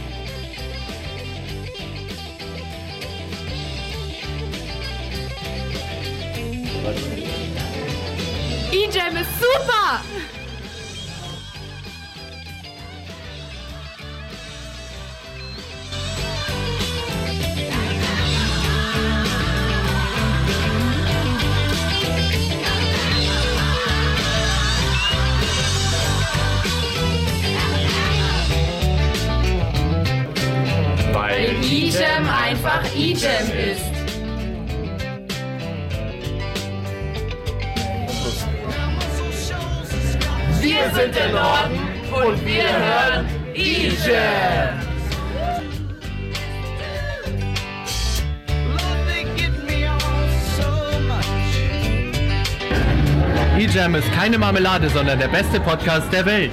E-Jam 53.62 53.94
ist 53.94 54.10
keine 54.12 54.38
Marmelade, 54.38 54.88
sondern 54.90 55.20
der 55.20 55.28
beste 55.28 55.60
Podcast 55.60 56.12
der 56.12 56.26
Welt. 56.26 56.50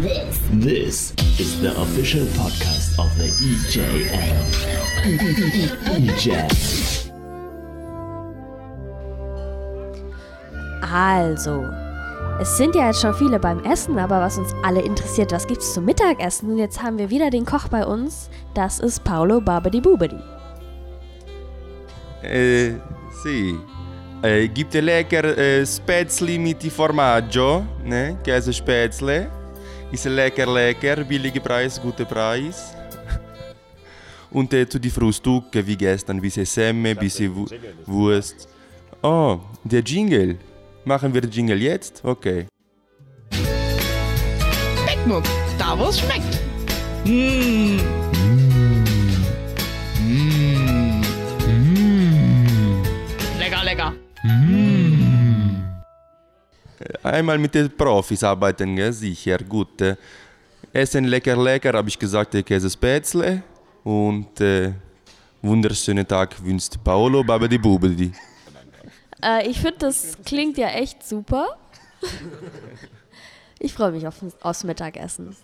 This, 0.00 0.42
this 0.52 1.12
is 1.40 1.60
the 1.60 1.76
official 1.76 2.24
podcast 2.36 2.96
of 3.00 3.10
the 3.18 3.26
EJM. 3.42 4.08
EJM. 6.06 6.87
Also, 10.92 11.64
es 12.40 12.56
sind 12.56 12.74
ja 12.74 12.86
jetzt 12.86 13.00
schon 13.00 13.14
viele 13.14 13.38
beim 13.38 13.62
Essen, 13.64 13.98
aber 13.98 14.20
was 14.20 14.38
uns 14.38 14.54
alle 14.62 14.80
interessiert, 14.80 15.32
was 15.32 15.46
gibt's 15.46 15.74
zum 15.74 15.84
Mittagessen? 15.84 16.50
Und 16.52 16.58
jetzt 16.58 16.82
haben 16.82 16.96
wir 16.96 17.10
wieder 17.10 17.30
den 17.30 17.44
Koch 17.44 17.68
bei 17.68 17.84
uns. 17.84 18.30
Das 18.54 18.78
ist 18.80 19.02
Paolo 19.04 19.40
Babedi 19.40 19.80
Bubedi. 19.80 20.18
Eh, 22.22 22.74
sì. 23.22 23.58
Eh, 24.22 24.48
gibt 24.48 24.74
es 24.74 24.82
lecker 24.82 25.36
eh, 25.36 25.66
Spätzli 25.66 26.38
mit 26.38 26.62
Formaggio, 26.72 27.64
ne? 27.84 28.18
Käse 28.24 28.52
Spätzle. 28.52 29.30
Ist 29.92 30.04
lecker, 30.06 30.46
lecker, 30.46 31.04
billiger 31.04 31.40
Preis, 31.40 31.80
guter 31.80 32.04
Preis. 32.04 32.74
Und 34.30 34.52
äh, 34.54 34.68
zu 34.68 34.78
die 34.78 34.90
Frühstücke 34.90 35.66
wie 35.66 35.76
gestern, 35.76 36.20
bisschen 36.20 36.44
Semme, 36.44 36.94
bisschen 36.94 37.34
Wu 37.34 37.46
Wurst. 37.86 38.48
Oh, 39.02 39.38
der 39.64 39.80
Jingle. 39.80 40.36
Machen 40.88 41.12
wir 41.12 41.20
den 41.20 41.30
Jingle 41.30 41.60
jetzt? 41.60 42.02
Okay. 42.02 42.46
Speckmuck, 44.82 45.22
da 45.58 45.78
wo 45.78 45.88
es 45.88 46.00
schmeckt. 46.00 46.40
Mmh. 47.04 47.82
Lecker, 53.38 53.64
lecker. 53.64 53.92
Einmal 57.02 57.36
mit 57.36 57.54
den 57.54 57.70
Profis 57.76 58.24
arbeiten, 58.24 58.74
gell? 58.74 58.94
sicher, 58.94 59.36
gut. 59.46 59.82
Äh, 59.82 59.96
Essen 60.72 61.04
lecker, 61.04 61.36
lecker, 61.36 61.74
habe 61.74 61.90
ich 61.90 61.98
gesagt, 61.98 62.34
äh, 62.34 62.42
Käse 62.42 62.70
Spätzle. 62.70 63.42
Und 63.84 64.40
äh, 64.40 64.72
wunderschönen 65.42 66.08
Tag 66.08 66.42
wünscht 66.42 66.82
Paolo 66.82 67.22
Babedi 67.22 67.58
Bubedi. 67.58 68.10
Äh, 69.22 69.48
ich 69.48 69.58
finde, 69.60 69.78
das 69.80 70.16
klingt 70.24 70.58
ja 70.58 70.68
echt 70.68 71.06
super. 71.06 71.46
Ich 73.60 73.72
freue 73.72 73.90
mich 73.90 74.06
auf, 74.06 74.14
aufs 74.40 74.62
Mittagessen. 74.62 75.34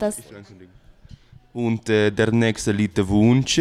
Das, 0.00 0.16
Und 1.52 1.88
äh, 1.88 2.10
der 2.10 2.32
nächste 2.32 2.72
Lied 2.72 2.98
Wunsch 3.06 3.60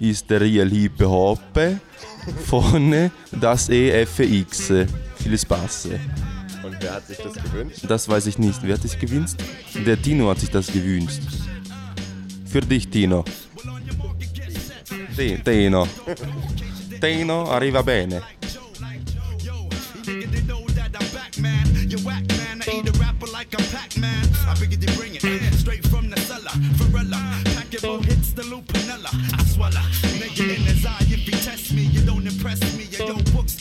ist 0.00 0.28
der 0.28 0.40
Real 0.40 0.68
Hip 0.68 1.00
Hop 1.02 1.38
von 2.46 3.10
das 3.30 3.68
EFX. 3.68 4.72
Viel 5.22 5.38
Spaß. 5.38 5.86
Und 6.64 6.76
wer 6.80 6.94
hat 6.94 7.06
sich 7.06 7.18
das 7.18 7.34
gewünscht? 7.34 7.84
Das 7.86 8.08
weiß 8.08 8.26
ich 8.26 8.38
nicht. 8.38 8.60
Wer 8.62 8.74
hat 8.74 8.82
sich 8.82 8.98
gewünscht? 8.98 9.36
Der 9.86 10.02
Tino 10.02 10.28
hat 10.30 10.40
sich 10.40 10.50
das 10.50 10.66
gewünscht. 10.66 11.22
Für 12.46 12.60
dich, 12.60 12.88
Tino. 12.88 13.24
Ti- 15.16 15.38
Tino. 15.44 15.86
Tino 17.00 17.44
arriva 17.44 17.82
bene. 17.82 18.20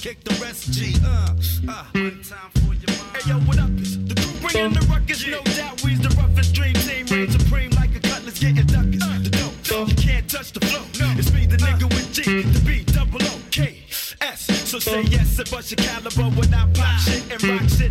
Kick 0.03 0.21
the 0.25 0.35
rest. 0.43 0.69
G. 0.73 0.95
Uh, 1.01 1.31
uh. 1.71 1.85
One 1.93 2.21
time 2.23 2.51
for 2.59 2.73
your. 2.75 2.91
Hey 3.15 3.23
yo, 3.29 3.39
what 3.47 3.57
up? 3.57 3.69
It's 3.79 3.95
the 3.95 4.15
crew 4.19 4.35
bringing 4.43 4.73
the 4.73 4.85
ruckus. 4.91 5.25
No 5.25 5.41
doubt, 5.55 5.81
we's 5.81 6.01
the 6.01 6.09
roughest 6.19 6.53
dream 6.53 6.73
team. 6.73 7.05
Reign 7.07 7.31
supreme 7.31 7.71
like 7.71 7.95
a 7.95 8.01
cutlass 8.01 8.37
getting 8.37 8.67
ducked. 8.67 8.99
Uh, 8.99 9.19
the 9.23 9.31
dope, 9.63 9.87
you 9.87 9.95
can't 9.95 10.29
touch 10.29 10.51
the 10.51 10.59
flow. 10.59 10.83
It's 11.17 11.31
me, 11.31 11.45
the 11.45 11.55
nigga 11.55 11.87
with 11.87 12.11
G, 12.11 12.41
the 12.41 12.61
B, 12.67 12.83
double 12.83 13.23
O, 13.23 13.39
K, 13.49 13.79
S. 14.19 14.43
So 14.69 14.77
say 14.79 15.03
yes 15.03 15.39
and 15.39 15.49
bust 15.49 15.71
your 15.71 15.77
caliber 15.77 16.35
when 16.35 16.53
I 16.53 16.67
pop 16.73 16.99
shit 16.99 17.23
and 17.31 17.41
rock 17.43 17.69
shit 17.69 17.82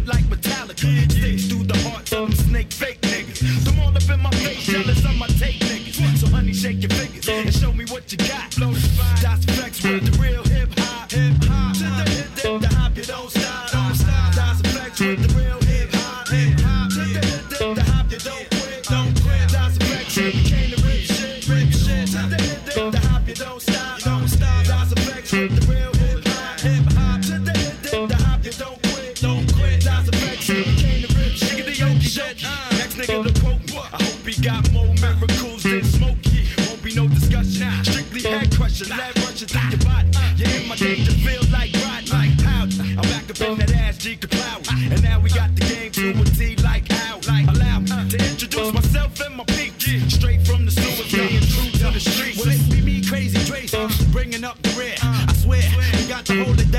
got 56.12 56.27
to 56.27 56.44
hold 56.44 56.61
it 56.61 56.72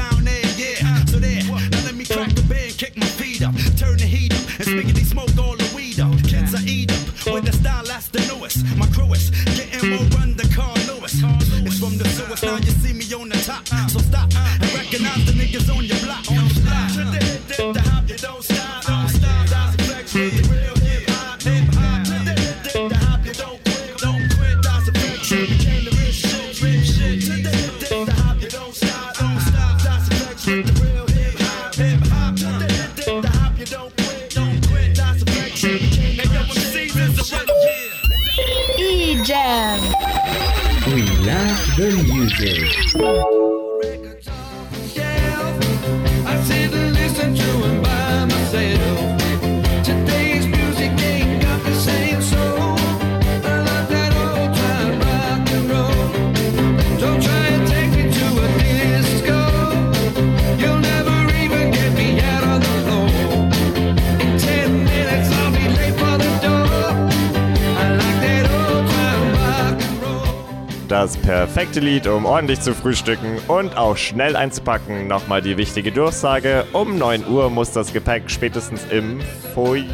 Das 70.94 71.18
perfekte 71.18 71.80
Lied, 71.80 72.06
um 72.06 72.24
ordentlich 72.24 72.62
zu 72.62 72.76
frühstücken 72.76 73.40
und 73.48 73.76
auch 73.78 73.98
schnell 73.98 74.36
einzupacken. 74.36 75.08
Nochmal 75.08 75.42
die 75.42 75.58
wichtige 75.58 75.92
Durchsage. 75.92 76.68
Um 76.72 77.00
9 77.00 77.28
Uhr 77.28 77.50
muss 77.50 77.72
das 77.72 77.92
Gepäck 77.92 78.30
spätestens 78.30 78.86
im 78.92 79.20
Foyer. 79.56 79.88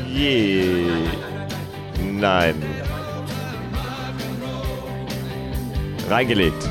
Nein. 2.03 2.55
Reingelegt. 6.09 6.69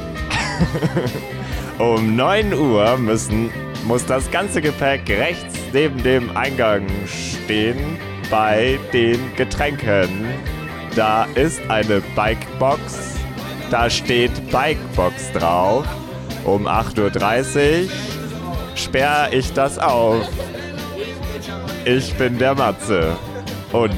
um 1.78 2.14
9 2.14 2.52
Uhr 2.52 2.98
müssen, 2.98 3.48
muss 3.86 4.04
das 4.04 4.30
ganze 4.30 4.60
Gepäck 4.60 5.08
rechts 5.08 5.54
neben 5.72 6.02
dem 6.02 6.36
Eingang 6.36 6.86
stehen 7.06 7.96
bei 8.28 8.78
den 8.92 9.34
Getränken. 9.36 10.26
Da 10.94 11.24
ist 11.34 11.62
eine 11.70 12.02
Bikebox. 12.14 13.17
Da 13.70 13.90
steht 13.90 14.50
Bikebox 14.50 15.32
drauf. 15.32 15.84
Um 16.44 16.66
8.30 16.66 17.84
Uhr 17.84 17.90
sperre 18.74 19.28
ich 19.32 19.52
das 19.52 19.78
auf. 19.78 20.26
Ich 21.84 22.14
bin 22.14 22.38
der 22.38 22.54
Matze. 22.54 23.16
Und. 23.72 23.92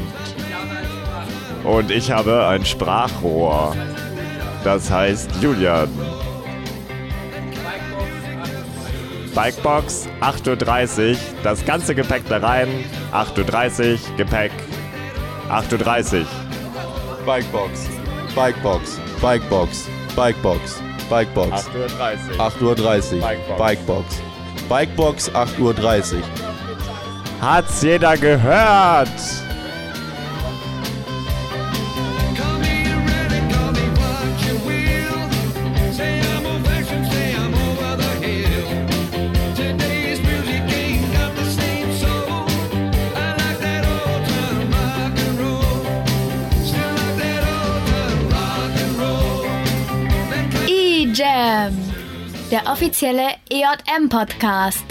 Und 1.64 1.90
ich 1.90 2.10
habe 2.10 2.46
ein 2.46 2.64
Sprachrohr. 2.64 3.76
Das 4.64 4.90
heißt 4.90 5.30
Julian. 5.40 5.88
Bikebox, 9.34 10.08
8.30 10.20 11.12
Uhr. 11.12 11.16
Das 11.44 11.64
ganze 11.64 11.94
Gepäck 11.94 12.22
da 12.28 12.38
rein. 12.38 12.68
8.30 13.12 13.92
Uhr, 13.92 14.16
Gepäck. 14.16 14.52
8.30 15.48 16.20
Uhr. 16.20 16.26
Bikebox, 17.26 17.88
Bikebox, 18.34 18.98
Bikebox, 19.20 19.86
Bikebox, 20.16 20.80
Bikebox. 21.10 21.68
8.30 21.68 22.36
8.30 22.38 22.62
Uhr. 22.62 23.20
Bikebox. 23.20 23.58
Bikebox. 23.58 24.20
Bikebox 24.68 25.30
8.30 25.30 26.14
Uhr. 26.14 26.22
Hat's 27.40 27.82
jeder 27.82 28.16
gehört? 28.16 29.08
Der 52.50 52.66
offizielle 52.66 53.28
EJM-Podcast. 53.48 54.84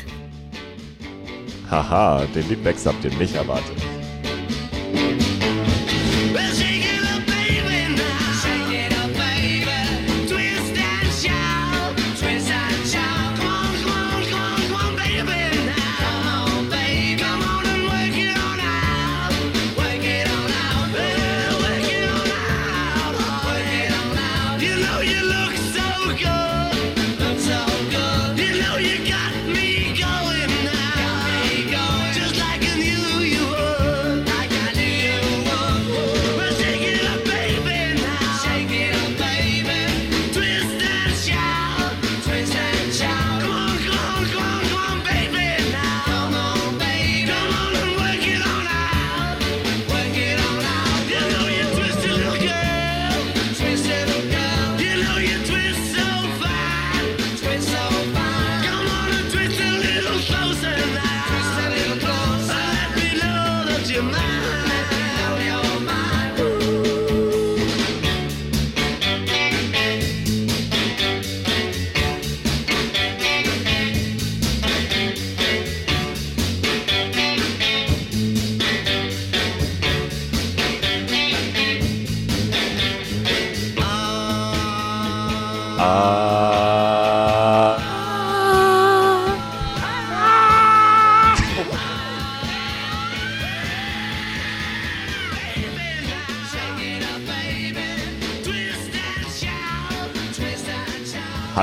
Haha, 1.70 2.26
den 2.34 2.48
Liedwechsel 2.48 2.94
habt 2.94 3.04
ihr 3.04 3.14
nicht 3.16 3.36
erwartet. 3.36 3.76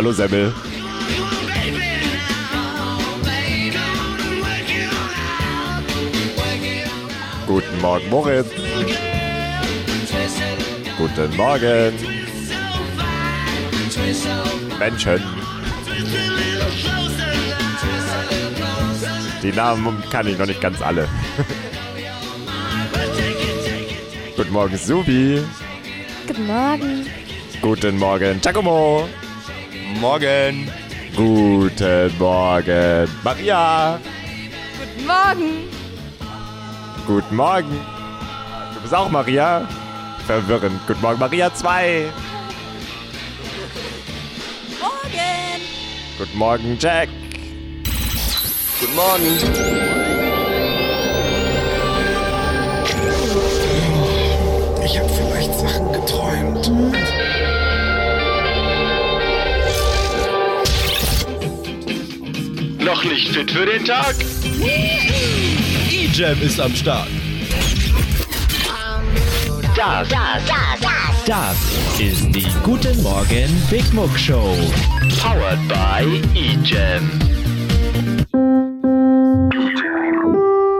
Hallo 0.07 0.15
Semmel. 0.15 0.55
Guten 7.45 7.81
Morgen, 7.81 8.09
Moritz. 8.09 8.47
Guten 10.97 11.37
Morgen. 11.37 11.93
Menschen. 14.79 15.21
Die 19.43 19.51
Namen 19.51 20.05
kann 20.13 20.29
ich 20.29 20.39
noch 20.39 20.47
nicht 20.47 20.61
ganz 20.61 20.81
alle. 20.83 21.09
Guten 24.37 24.53
Morgen, 24.53 24.79
Subi. 24.79 25.43
Guten 26.29 26.47
Morgen. 26.47 27.07
Guten 27.61 27.99
Morgen, 27.99 28.41
Giacomo. 28.41 29.09
Morgen. 29.95 30.71
Guten 31.17 32.13
Morgen, 32.19 33.09
Maria. 33.23 33.99
Guten 34.79 35.07
Morgen. 35.07 35.69
Guten 37.07 37.37
Morgen. 37.37 37.81
Du 38.75 38.81
bist 38.81 38.95
auch 38.95 39.09
Maria? 39.09 39.67
Verwirrend. 40.27 40.81
Guten 40.87 41.01
Morgen, 41.01 41.19
Maria 41.19 41.55
2. 41.55 42.07
Morgen. 44.81 45.63
Guten 46.19 46.39
Morgen, 46.39 46.77
Jack. 46.79 47.09
Guten 48.81 48.95
Morgen. 48.95 49.39
Ich 54.85 54.99
habe 54.99 55.09
vielleicht 55.09 55.55
Sachen 55.55 55.93
geträumt. 55.93 56.96
Noch 62.87 63.03
nicht 63.03 63.31
fit 63.31 63.51
für 63.51 63.67
den 63.67 63.85
Tag? 63.85 64.15
E-Jam 65.91 66.41
ist 66.41 66.61
am 66.61 66.73
Start. 66.73 67.09
Das, 69.75 70.09
das, 70.09 70.43
das, 70.47 71.25
das 71.27 72.01
ist 72.01 72.27
die 72.33 72.47
Guten 72.63 73.03
Morgen 73.03 73.49
Big 73.69 73.93
Muck 73.93 74.17
Show. 74.17 74.55
Powered 75.21 75.59
by 75.67 76.23
eGem. 76.39 77.11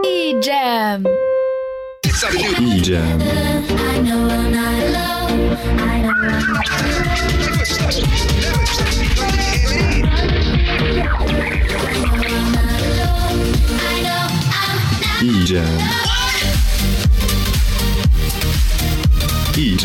E-Jam. 0.05 1.05
E-Jam. 2.61 3.56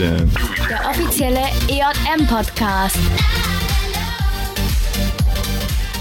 E-Jam. 0.01 0.31
Der 0.67 0.89
offizielle 0.89 1.41
EJM-Podcast. 1.67 2.97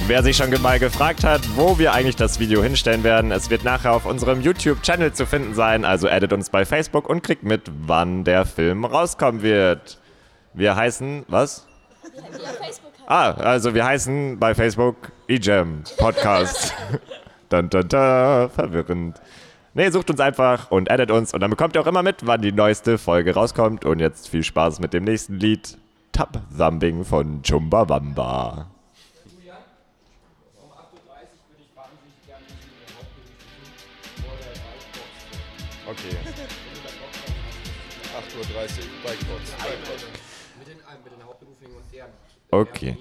Wer 0.07 0.23
sich 0.23 0.39
schon 0.39 0.51
mal 0.63 0.79
gefragt 0.79 1.23
hat, 1.23 1.43
wo 1.55 1.79
wir 1.79 1.93
eigentlich 1.93 2.17
das 2.17 2.41
Video 2.41 2.63
hinstellen 2.63 3.05
werden, 3.05 3.31
es 3.31 3.51
wird 3.51 3.63
nachher 3.63 3.93
auf 3.93 4.07
unserem 4.07 4.41
YouTube-Channel 4.41 5.13
zu 5.13 5.27
finden 5.27 5.55
sein, 5.55 5.85
also 5.85 6.09
addet 6.09 6.33
uns 6.33 6.49
bei 6.49 6.65
Facebook 6.65 7.11
und 7.11 7.23
kriegt 7.23 7.43
mit, 7.43 7.71
wann 7.87 8.25
der 8.25 8.47
Film 8.47 8.87
rauskommen 8.87 9.43
wird. 9.43 9.99
Wir 10.55 10.77
heißen, 10.77 11.27
was? 11.29 11.67
Ah, 13.07 13.33
also 13.33 13.75
wir 13.75 13.85
heißen 13.85 14.39
bei 14.39 14.55
Facebook 14.55 15.13
eJam 15.29 15.85
Podcast. 15.99 16.75
dun, 17.51 17.69
dun, 17.69 17.87
dun, 17.87 18.51
verwirrend. 18.51 19.21
Nee, 19.73 19.91
sucht 19.91 20.11
uns 20.11 20.19
einfach 20.19 20.73
und 20.73 20.91
addet 20.91 21.13
uns 21.13 21.33
und 21.33 21.41
dann 21.41 21.51
bekommt 21.51 21.77
ihr 21.77 21.81
auch 21.81 21.87
immer 21.87 22.03
mit, 22.03 22.27
wann 22.27 22.43
die 22.43 22.51
neueste 22.51 22.99
Folge 22.99 23.35
rauskommt. 23.35 23.85
Und 23.85 24.01
jetzt 24.01 24.29
viel 24.29 24.43
Spaß 24.43 24.81
mit 24.81 24.93
dem 24.93 25.05
nächsten 25.05 25.39
Lied. 25.39 25.79
Tap 26.13 26.41
Thumbing 26.57 27.05
von 27.05 27.43
Chumbawamba. 27.43 28.67
Okay. 35.87 36.17
8.30 38.11 38.39
Uhr, 38.39 38.47
Bikebox. 39.05 39.55
Okay. 42.51 42.97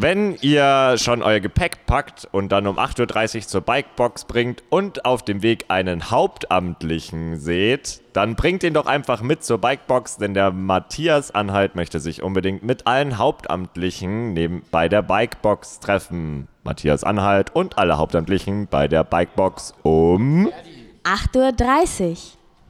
Wenn 0.00 0.36
ihr 0.42 0.94
schon 0.96 1.24
euer 1.24 1.40
Gepäck 1.40 1.84
packt 1.86 2.28
und 2.30 2.52
dann 2.52 2.68
um 2.68 2.78
8.30 2.78 3.34
Uhr 3.34 3.42
zur 3.48 3.60
Bikebox 3.62 4.26
bringt 4.26 4.62
und 4.70 5.04
auf 5.04 5.24
dem 5.24 5.42
Weg 5.42 5.64
einen 5.66 6.12
Hauptamtlichen 6.12 7.36
seht, 7.36 8.00
dann 8.12 8.36
bringt 8.36 8.62
ihn 8.62 8.74
doch 8.74 8.86
einfach 8.86 9.22
mit 9.22 9.42
zur 9.42 9.58
Bikebox, 9.58 10.18
denn 10.18 10.34
der 10.34 10.52
Matthias 10.52 11.32
Anhalt 11.32 11.74
möchte 11.74 11.98
sich 11.98 12.22
unbedingt 12.22 12.62
mit 12.62 12.86
allen 12.86 13.18
Hauptamtlichen 13.18 14.34
neben, 14.34 14.62
bei 14.70 14.88
der 14.88 15.02
Bikebox 15.02 15.80
treffen. 15.80 16.46
Matthias 16.62 17.02
Anhalt 17.02 17.52
und 17.56 17.76
alle 17.76 17.98
Hauptamtlichen 17.98 18.68
bei 18.68 18.86
der 18.86 19.02
Bikebox 19.02 19.74
um 19.82 20.48
8.30 21.02 22.10
Uhr. 22.10 22.16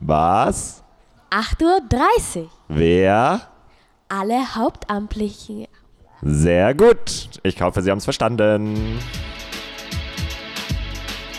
was? 0.01 0.83
8.30 1.31 2.39
Uhr. 2.39 2.51
Wer? 2.69 3.43
Alle 4.09 4.55
Hauptamtlichen. 4.55 5.67
Sehr 6.23 6.75
gut. 6.75 7.29
Ich 7.43 7.61
hoffe, 7.61 7.83
Sie 7.83 7.91
haben 7.91 7.99
es 7.99 8.05
verstanden. 8.05 8.99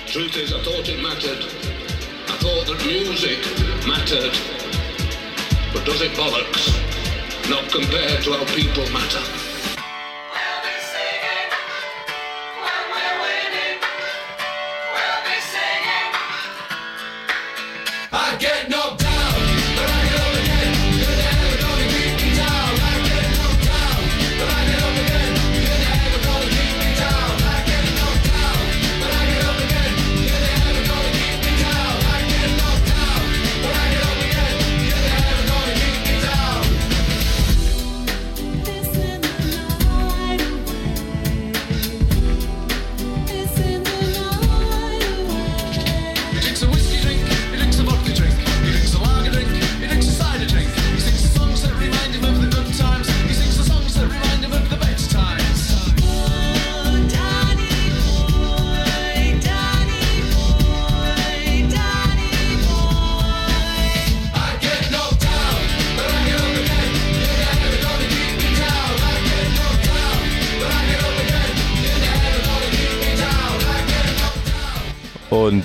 Truth 0.08 0.38
is, 0.38 0.52
I 0.52 0.64
thought 0.64 0.88
it 0.88 1.02
mattered. 1.02 1.46
I 2.28 2.38
thought 2.40 2.66
that 2.66 2.86
music 2.86 3.40
mattered. 3.88 4.36
But 5.74 5.86
does 5.86 6.02
it 6.02 6.12
bollocks? 6.14 6.74
Not 7.50 7.70
compared 7.72 8.24
to 8.24 8.32
how 8.34 8.46
people 8.56 8.90
matter. 8.92 9.49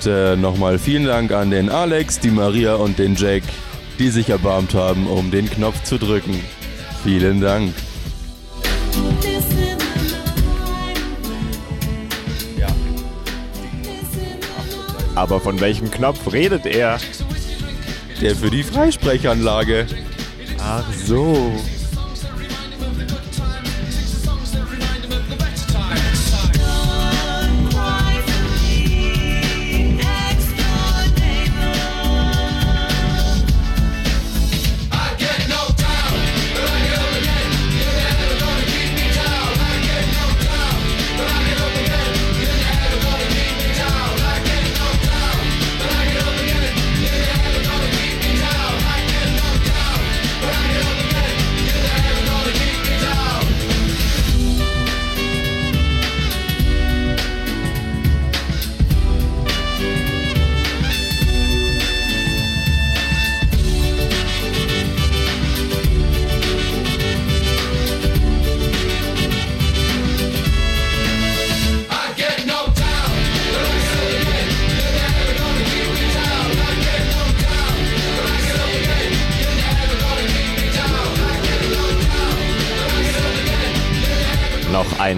Und 0.04 0.10
äh, 0.10 0.36
nochmal 0.36 0.78
vielen 0.78 1.06
Dank 1.06 1.32
an 1.32 1.50
den 1.50 1.70
Alex, 1.70 2.20
die 2.20 2.30
Maria 2.30 2.74
und 2.74 2.98
den 2.98 3.14
Jack, 3.16 3.42
die 3.98 4.10
sich 4.10 4.28
erbarmt 4.28 4.74
haben, 4.74 5.06
um 5.06 5.30
den 5.30 5.48
Knopf 5.48 5.82
zu 5.84 5.98
drücken. 5.98 6.40
Vielen 7.02 7.40
Dank. 7.40 7.72
Aber 15.14 15.40
von 15.40 15.60
welchem 15.60 15.90
Knopf 15.90 16.32
redet 16.32 16.66
er? 16.66 16.98
Der 18.20 18.36
für 18.36 18.50
die 18.50 18.62
Freisprechanlage. 18.62 19.86
Ach 20.58 20.84
so. 20.92 21.52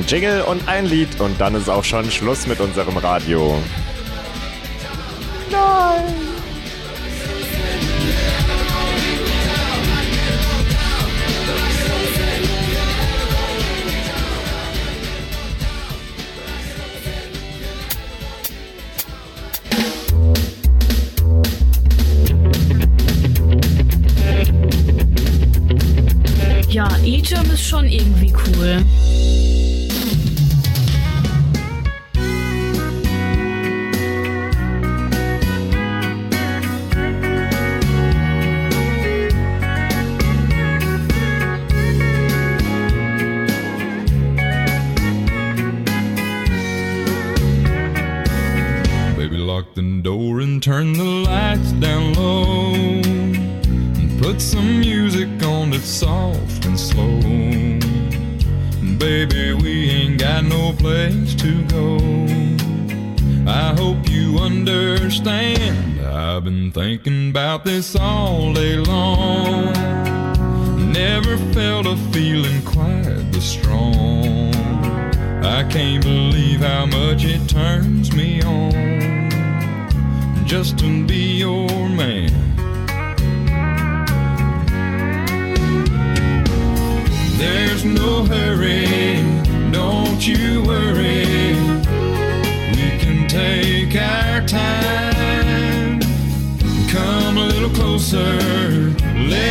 Jingle 0.07 0.43
und 0.43 0.69
ein 0.69 0.87
Lied 0.87 1.21
und 1.21 1.41
dann 1.41 1.57
ist 1.57 1.69
auch 1.69 1.83
schon 1.83 2.09
Schluss 2.13 2.47
mit 2.47 2.61
unserem 2.61 2.97
Radio. 2.99 3.61
Nein! 5.51 6.15
Ja, 26.69 26.89
E-Jam 27.05 27.51
ist 27.51 27.67
schon 27.67 27.87
irgendwie 27.87 28.33
cool. 28.33 28.85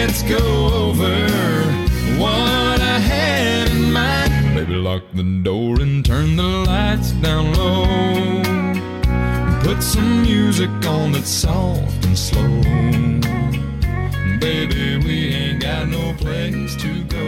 Let's 0.05 0.21
go 0.21 0.37
over 0.85 1.15
what 2.21 2.79
I 2.79 2.99
had 2.99 3.71
in 3.71 3.91
mind. 3.91 4.55
Baby, 4.55 4.75
lock 4.75 5.01
the 5.15 5.23
door 5.41 5.81
and 5.81 6.05
turn 6.05 6.35
the 6.35 6.43
lights 6.43 7.11
down 7.25 7.51
low. 7.55 8.43
Put 9.63 9.81
some 9.81 10.21
music 10.21 10.69
on 10.85 11.11
that's 11.11 11.31
soft 11.31 12.05
and 12.05 12.15
slow. 12.15 12.61
Baby, 14.39 15.03
we 15.03 15.33
ain't 15.33 15.63
got 15.63 15.87
no 15.87 16.13
place 16.19 16.75
to 16.75 16.91
go. 17.05 17.27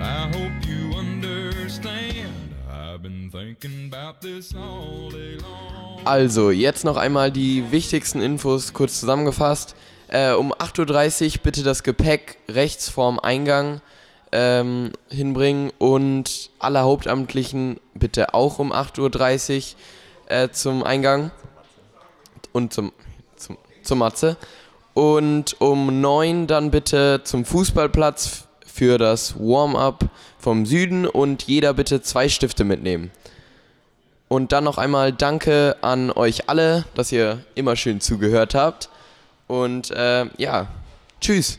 I 0.00 0.30
hope 0.34 0.56
you 0.70 0.96
understand. 0.96 2.32
I've 2.70 3.02
been 3.02 3.28
thinking 3.28 3.88
about 3.88 4.20
this 4.20 4.54
all 4.54 5.10
day 5.10 5.38
long. 5.38 6.00
Also, 6.04 6.52
jetzt 6.52 6.84
noch 6.84 6.96
einmal 6.96 7.32
die 7.32 7.64
wichtigsten 7.72 8.22
Infos 8.22 8.72
kurz 8.72 9.00
zusammengefasst. 9.00 9.74
Äh, 10.08 10.32
um 10.32 10.52
8.30 10.52 11.36
Uhr 11.36 11.42
bitte 11.42 11.62
das 11.62 11.82
Gepäck 11.82 12.38
rechts 12.48 12.88
vorm 12.88 13.18
Eingang 13.18 13.80
ähm, 14.32 14.92
hinbringen 15.10 15.70
und 15.78 16.50
alle 16.58 16.80
Hauptamtlichen 16.80 17.78
bitte 17.94 18.34
auch 18.34 18.58
um 18.58 18.72
8.30 18.72 19.74
Uhr 20.28 20.32
äh, 20.32 20.48
zum 20.50 20.82
Eingang 20.82 21.30
und 22.52 22.72
zum, 22.72 22.92
zum, 23.36 23.58
zur 23.82 23.96
Matze. 23.96 24.36
Und 24.94 25.60
um 25.60 26.00
9 26.00 26.46
dann 26.46 26.70
bitte 26.70 27.20
zum 27.24 27.44
Fußballplatz 27.44 28.48
für 28.66 28.98
das 28.98 29.38
Warm-up 29.38 30.06
vom 30.38 30.66
Süden 30.66 31.06
und 31.06 31.44
jeder 31.44 31.74
bitte 31.74 32.00
zwei 32.00 32.28
Stifte 32.28 32.64
mitnehmen. 32.64 33.10
Und 34.28 34.52
dann 34.52 34.64
noch 34.64 34.78
einmal 34.78 35.12
Danke 35.12 35.76
an 35.80 36.10
euch 36.10 36.48
alle, 36.48 36.84
dass 36.94 37.12
ihr 37.12 37.44
immer 37.54 37.76
schön 37.76 38.00
zugehört 38.00 38.54
habt. 38.54 38.90
Und 39.48 39.90
äh, 39.90 40.26
ja, 40.36 40.68
tschüss. 41.20 41.58